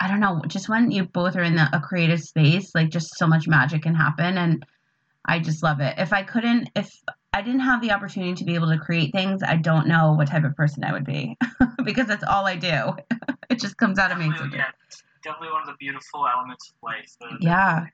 I 0.00 0.08
don't 0.08 0.20
know, 0.20 0.40
just 0.46 0.66
when 0.66 0.90
you 0.90 1.04
both 1.04 1.36
are 1.36 1.42
in 1.42 1.56
the, 1.56 1.68
a 1.74 1.78
creative 1.78 2.22
space, 2.22 2.74
like 2.74 2.88
just 2.88 3.18
so 3.18 3.26
much 3.26 3.46
magic 3.46 3.82
can 3.82 3.94
happen. 3.94 4.38
And 4.38 4.64
I 5.26 5.40
just 5.40 5.62
love 5.62 5.80
it. 5.80 5.96
If 5.98 6.14
I 6.14 6.22
couldn't, 6.22 6.70
if 6.74 6.88
I 7.34 7.42
didn't 7.42 7.60
have 7.60 7.82
the 7.82 7.90
opportunity 7.90 8.32
to 8.36 8.44
be 8.44 8.54
able 8.54 8.70
to 8.70 8.78
create 8.78 9.12
things, 9.12 9.42
I 9.42 9.56
don't 9.56 9.86
know 9.86 10.14
what 10.14 10.28
type 10.28 10.44
of 10.44 10.56
person 10.56 10.84
I 10.84 10.92
would 10.92 11.04
be 11.04 11.36
because 11.84 12.06
that's 12.06 12.24
all 12.24 12.46
I 12.46 12.56
do. 12.56 12.96
it 13.50 13.60
just 13.60 13.76
comes 13.76 13.98
out 13.98 14.10
of 14.10 14.16
me. 14.16 14.32
Yeah, 14.54 14.70
definitely 15.22 15.50
one 15.50 15.60
of 15.60 15.66
the 15.66 15.76
beautiful 15.78 16.26
elements 16.26 16.70
of 16.70 16.76
life. 16.82 17.14
Uh, 17.20 17.26
the, 17.38 17.44
yeah. 17.44 17.84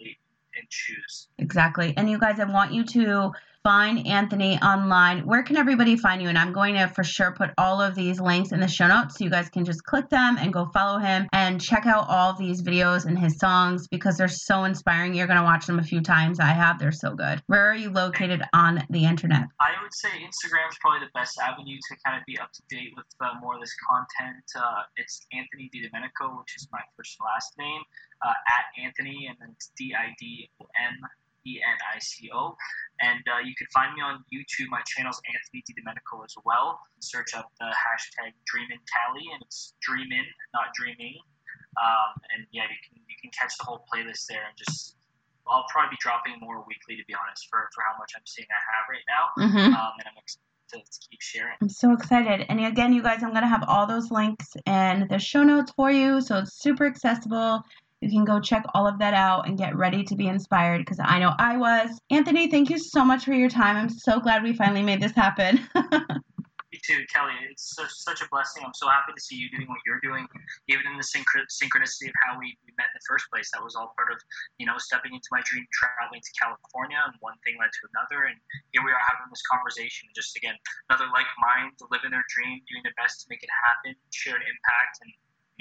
The 0.00 0.16
and 0.56 0.68
choose. 0.70 1.28
Exactly. 1.36 1.92
And 1.96 2.08
you 2.08 2.18
guys, 2.18 2.40
I 2.40 2.44
want 2.44 2.72
you 2.72 2.84
to 2.84 3.32
find 3.64 4.06
Anthony 4.06 4.58
online. 4.58 5.24
Where 5.24 5.42
can 5.42 5.56
everybody 5.56 5.96
find 5.96 6.20
you? 6.20 6.28
And 6.28 6.36
I'm 6.36 6.52
going 6.52 6.74
to 6.74 6.88
for 6.88 7.04
sure 7.04 7.32
put 7.32 7.50
all 7.58 7.80
of 7.80 7.94
these 7.94 8.20
links 8.20 8.50
in 8.50 8.60
the 8.60 8.66
show 8.66 8.88
notes 8.88 9.18
so 9.18 9.24
you 9.24 9.30
guys 9.30 9.48
can 9.48 9.64
just 9.64 9.84
click 9.84 10.08
them 10.08 10.36
and 10.38 10.52
go 10.52 10.66
follow 10.72 10.98
him 10.98 11.28
and 11.32 11.60
check 11.60 11.86
out 11.86 12.06
all 12.08 12.34
these 12.34 12.62
videos 12.62 13.06
and 13.06 13.18
his 13.18 13.38
songs 13.38 13.86
because 13.88 14.16
they're 14.16 14.28
so 14.28 14.64
inspiring. 14.64 15.14
You're 15.14 15.28
going 15.28 15.38
to 15.38 15.44
watch 15.44 15.66
them 15.66 15.78
a 15.78 15.82
few 15.82 16.00
times. 16.00 16.40
I 16.40 16.46
have. 16.46 16.78
They're 16.78 16.92
so 16.92 17.14
good. 17.14 17.42
Where 17.46 17.70
are 17.70 17.76
you 17.76 17.90
located 17.90 18.42
on 18.52 18.84
the 18.90 19.04
internet? 19.04 19.46
I 19.60 19.70
would 19.82 19.94
say 19.94 20.08
Instagram 20.08 20.68
is 20.70 20.78
probably 20.80 21.06
the 21.06 21.12
best 21.14 21.38
avenue 21.38 21.78
to 21.88 21.96
kind 22.04 22.18
of 22.18 22.26
be 22.26 22.38
up 22.38 22.50
to 22.52 22.62
date 22.68 22.92
with 22.96 23.06
uh, 23.20 23.38
more 23.40 23.54
of 23.54 23.60
this 23.60 23.74
content. 23.88 24.44
Uh, 24.56 24.82
it's 24.96 25.26
Anthony 25.32 25.70
Di 25.72 25.82
Domenico, 25.82 26.38
which 26.38 26.56
is 26.56 26.68
my 26.72 26.80
first 26.96 27.16
and 27.20 27.26
last 27.26 27.52
name, 27.58 27.82
uh, 28.24 28.32
at 28.48 28.82
Anthony, 28.82 29.26
and 29.28 29.36
then 29.40 29.50
it's 29.54 29.70
D 29.76 29.94
I 29.94 30.14
D 30.18 30.50
O 30.60 30.66
M 30.82 30.98
E 31.46 31.60
N 31.62 31.78
I 31.94 31.98
C 31.98 32.30
O. 32.34 32.56
And 33.02 33.22
uh, 33.26 33.42
you 33.42 33.54
can 33.58 33.66
find 33.74 33.92
me 33.94 34.00
on 34.00 34.22
YouTube. 34.30 34.70
My 34.70 34.80
channel's 34.86 35.20
Anthony 35.26 35.66
DiDomenico 35.66 36.22
as 36.24 36.34
well. 36.46 36.78
Search 37.02 37.34
up 37.34 37.50
the 37.58 37.66
hashtag 37.66 38.30
Dreamin 38.46 38.78
Cali, 38.86 39.26
and 39.34 39.42
it's 39.42 39.74
Dreamin, 39.82 40.24
not 40.54 40.70
dreaming. 40.78 41.18
Um, 41.82 42.14
and 42.30 42.46
yeah, 42.54 42.70
you 42.70 42.78
can 42.86 43.02
you 43.10 43.16
can 43.20 43.30
catch 43.34 43.58
the 43.58 43.64
whole 43.64 43.84
playlist 43.90 44.30
there, 44.30 44.46
and 44.46 44.54
just 44.56 44.96
I'll 45.46 45.66
probably 45.68 45.98
be 45.98 46.00
dropping 46.00 46.38
more 46.40 46.64
weekly 46.68 46.96
to 46.96 47.04
be 47.06 47.14
honest 47.14 47.48
for, 47.50 47.68
for 47.74 47.82
how 47.82 47.98
much 47.98 48.12
I'm 48.14 48.22
seeing 48.26 48.46
I 48.50 48.62
have 48.70 48.84
right 48.86 49.06
now. 49.10 49.24
Mm-hmm. 49.34 49.74
Um, 49.74 49.92
and 49.98 50.06
I'm 50.06 50.18
excited 50.22 50.52
to, 50.72 50.78
to 50.78 51.08
keep 51.10 51.20
sharing. 51.20 51.56
I'm 51.60 51.68
so 51.68 51.92
excited. 51.92 52.46
And 52.48 52.64
again, 52.64 52.92
you 52.92 53.02
guys, 53.02 53.22
I'm 53.22 53.30
going 53.30 53.42
to 53.42 53.48
have 53.48 53.64
all 53.66 53.86
those 53.86 54.10
links 54.10 54.54
and 54.66 55.08
the 55.08 55.18
show 55.18 55.42
notes 55.42 55.72
for 55.74 55.90
you. 55.90 56.20
So 56.20 56.38
it's 56.38 56.60
super 56.60 56.86
accessible. 56.86 57.62
You 58.02 58.10
can 58.10 58.24
go 58.24 58.40
check 58.40 58.64
all 58.74 58.86
of 58.88 58.98
that 58.98 59.14
out 59.14 59.46
and 59.46 59.56
get 59.56 59.76
ready 59.76 60.02
to 60.02 60.16
be 60.16 60.26
inspired 60.26 60.78
because 60.78 60.98
I 60.98 61.20
know 61.20 61.34
I 61.38 61.56
was. 61.56 61.90
Anthony, 62.10 62.50
thank 62.50 62.68
you 62.68 62.76
so 62.78 63.04
much 63.04 63.24
for 63.24 63.32
your 63.32 63.48
time. 63.48 63.76
I'm 63.76 63.88
so 63.88 64.18
glad 64.18 64.42
we 64.42 64.52
finally 64.52 64.82
made 64.82 65.00
this 65.00 65.12
happen. 65.12 65.60
You 66.72 66.80
too, 66.80 67.04
Kelly. 67.12 67.36
It's 67.52 67.76
such, 67.76 67.92
such 67.92 68.24
a 68.24 68.28
blessing. 68.32 68.64
I'm 68.64 68.72
so 68.72 68.88
happy 68.88 69.12
to 69.12 69.20
see 69.20 69.36
you 69.36 69.52
doing 69.52 69.68
what 69.68 69.84
you're 69.84 70.00
doing, 70.00 70.24
even 70.72 70.88
in 70.88 70.96
the 70.96 71.04
synchro- 71.04 71.44
synchronicity 71.52 72.08
of 72.08 72.16
how 72.24 72.40
we, 72.40 72.56
we 72.64 72.72
met 72.80 72.88
in 72.88 72.96
the 72.96 73.04
first 73.04 73.28
place. 73.28 73.52
That 73.52 73.60
was 73.60 73.76
all 73.76 73.92
part 73.92 74.08
of, 74.08 74.16
you 74.56 74.64
know, 74.64 74.80
stepping 74.80 75.12
into 75.12 75.28
my 75.36 75.44
dream, 75.44 75.68
traveling 75.68 76.24
to 76.24 76.32
California, 76.32 76.96
and 76.96 77.12
one 77.20 77.36
thing 77.44 77.60
led 77.60 77.68
to 77.68 77.82
another. 77.92 78.24
And 78.24 78.40
here 78.72 78.80
we 78.80 78.88
are 78.88 79.04
having 79.04 79.28
this 79.28 79.44
conversation. 79.52 80.08
Just 80.16 80.32
again, 80.32 80.56
another 80.88 81.12
like 81.12 81.28
mind 81.44 81.76
in 81.76 82.08
their 82.08 82.24
dream, 82.32 82.64
doing 82.64 82.80
their 82.88 82.96
best 82.96 83.20
to 83.20 83.26
make 83.28 83.44
it 83.44 83.52
happen, 83.52 83.92
share 84.08 84.40
an 84.40 84.44
impact, 84.48 84.96
and 85.04 85.12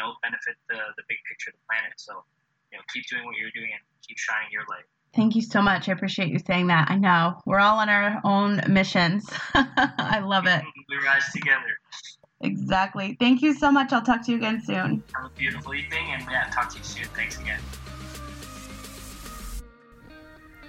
you 0.01 0.07
know, 0.07 0.15
benefit 0.21 0.55
the 0.69 0.75
the 0.97 1.03
big 1.07 1.17
picture 1.29 1.51
of 1.51 1.55
the 1.55 1.65
planet. 1.69 1.93
So, 1.97 2.23
you 2.71 2.77
know, 2.77 2.83
keep 2.93 3.05
doing 3.07 3.25
what 3.25 3.35
you're 3.37 3.51
doing 3.51 3.69
and 3.71 3.81
keep 4.07 4.17
shining 4.17 4.49
your 4.51 4.63
light. 4.69 4.85
Thank 5.13 5.35
you 5.35 5.41
so 5.41 5.61
much. 5.61 5.89
I 5.89 5.91
appreciate 5.91 6.29
you 6.29 6.39
saying 6.39 6.67
that. 6.67 6.89
I 6.89 6.95
know 6.95 7.41
we're 7.45 7.59
all 7.59 7.79
on 7.79 7.89
our 7.89 8.21
own 8.23 8.61
missions. 8.69 9.29
I 9.53 10.19
love 10.23 10.47
it. 10.47 10.61
We 10.89 10.97
rise 11.05 11.31
together. 11.31 11.79
Exactly. 12.41 13.15
Thank 13.19 13.41
you 13.41 13.53
so 13.53 13.71
much. 13.71 13.93
I'll 13.93 14.01
talk 14.01 14.25
to 14.25 14.31
you 14.31 14.37
again 14.37 14.61
soon. 14.61 15.03
Have 15.15 15.25
a 15.25 15.29
beautiful 15.37 15.73
evening, 15.73 16.05
and 16.11 16.25
yeah, 16.29 16.49
talk 16.51 16.69
to 16.71 16.79
you 16.79 16.83
soon. 16.83 17.05
Thanks 17.15 17.39
again. 17.39 17.59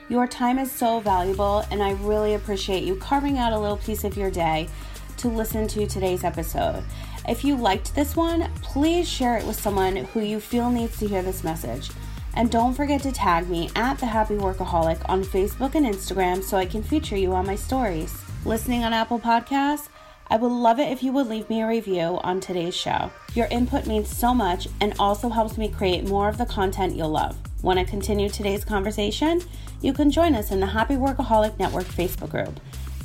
Your 0.08 0.28
time 0.28 0.58
is 0.58 0.70
so 0.70 1.00
valuable, 1.00 1.64
and 1.70 1.82
I 1.82 1.92
really 1.92 2.34
appreciate 2.34 2.84
you 2.84 2.96
carving 2.96 3.38
out 3.38 3.52
a 3.52 3.58
little 3.58 3.78
piece 3.78 4.04
of 4.04 4.16
your 4.16 4.30
day 4.30 4.68
to 5.16 5.28
listen 5.28 5.66
to 5.68 5.86
today's 5.86 6.22
episode. 6.22 6.84
If 7.28 7.44
you 7.44 7.56
liked 7.56 7.94
this 7.94 8.16
one, 8.16 8.50
please 8.62 9.08
share 9.08 9.36
it 9.36 9.46
with 9.46 9.60
someone 9.60 9.96
who 9.96 10.20
you 10.20 10.40
feel 10.40 10.70
needs 10.70 10.98
to 10.98 11.06
hear 11.06 11.22
this 11.22 11.44
message. 11.44 11.90
And 12.34 12.50
don't 12.50 12.74
forget 12.74 13.02
to 13.02 13.12
tag 13.12 13.48
me 13.48 13.70
at 13.76 13.98
The 13.98 14.06
Happy 14.06 14.34
Workaholic 14.34 15.00
on 15.08 15.22
Facebook 15.22 15.74
and 15.74 15.86
Instagram 15.86 16.42
so 16.42 16.56
I 16.56 16.66
can 16.66 16.82
feature 16.82 17.16
you 17.16 17.32
on 17.32 17.46
my 17.46 17.54
stories. 17.54 18.16
Listening 18.44 18.82
on 18.84 18.92
Apple 18.92 19.20
Podcasts? 19.20 19.88
I 20.28 20.36
would 20.36 20.50
love 20.50 20.78
it 20.78 20.90
if 20.90 21.02
you 21.02 21.12
would 21.12 21.26
leave 21.26 21.50
me 21.50 21.60
a 21.60 21.68
review 21.68 22.18
on 22.22 22.40
today's 22.40 22.74
show. 22.74 23.10
Your 23.34 23.48
input 23.48 23.86
means 23.86 24.08
so 24.08 24.32
much 24.32 24.66
and 24.80 24.94
also 24.98 25.28
helps 25.28 25.58
me 25.58 25.68
create 25.68 26.08
more 26.08 26.28
of 26.28 26.38
the 26.38 26.46
content 26.46 26.96
you'll 26.96 27.10
love. 27.10 27.36
Want 27.62 27.78
to 27.78 27.84
continue 27.84 28.30
today's 28.30 28.64
conversation? 28.64 29.42
You 29.82 29.92
can 29.92 30.10
join 30.10 30.34
us 30.34 30.50
in 30.50 30.58
the 30.58 30.66
Happy 30.66 30.94
Workaholic 30.94 31.58
Network 31.58 31.84
Facebook 31.84 32.30
group. 32.30 32.58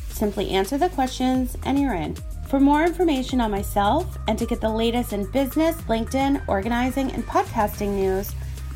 Simply 0.09 0.49
answer 0.51 0.77
the 0.77 0.89
questions 0.89 1.57
and 1.63 1.77
you're 1.77 1.93
in. 1.93 2.15
For 2.47 2.61
more 2.61 2.85
information 2.85 3.41
on 3.41 3.51
myself 3.51 4.17
and 4.29 4.39
to 4.39 4.45
get 4.45 4.61
the 4.61 4.69
latest 4.69 5.11
in 5.11 5.29
business, 5.31 5.75
LinkedIn, 5.81 6.47
organizing, 6.47 7.11
and 7.11 7.25
podcasting 7.27 7.89
news, 7.89 8.31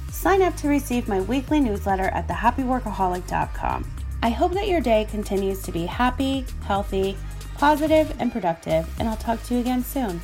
sign 0.09 0.41
up 0.41 0.57
to 0.57 0.67
receive 0.67 1.07
my 1.07 1.21
weekly 1.21 1.61
newsletter 1.61 2.09
at 2.09 2.27
thehappyworkaholic.com. 2.27 3.89
I 4.23 4.29
hope 4.29 4.51
that 4.53 4.67
your 4.67 4.81
day 4.81 5.07
continues 5.09 5.61
to 5.63 5.71
be 5.71 5.85
happy, 5.85 6.45
healthy, 6.65 7.17
positive, 7.57 8.13
and 8.19 8.29
productive, 8.29 8.89
and 8.99 9.07
I'll 9.07 9.15
talk 9.15 9.41
to 9.43 9.53
you 9.53 9.61
again 9.61 9.85
soon. 9.85 10.19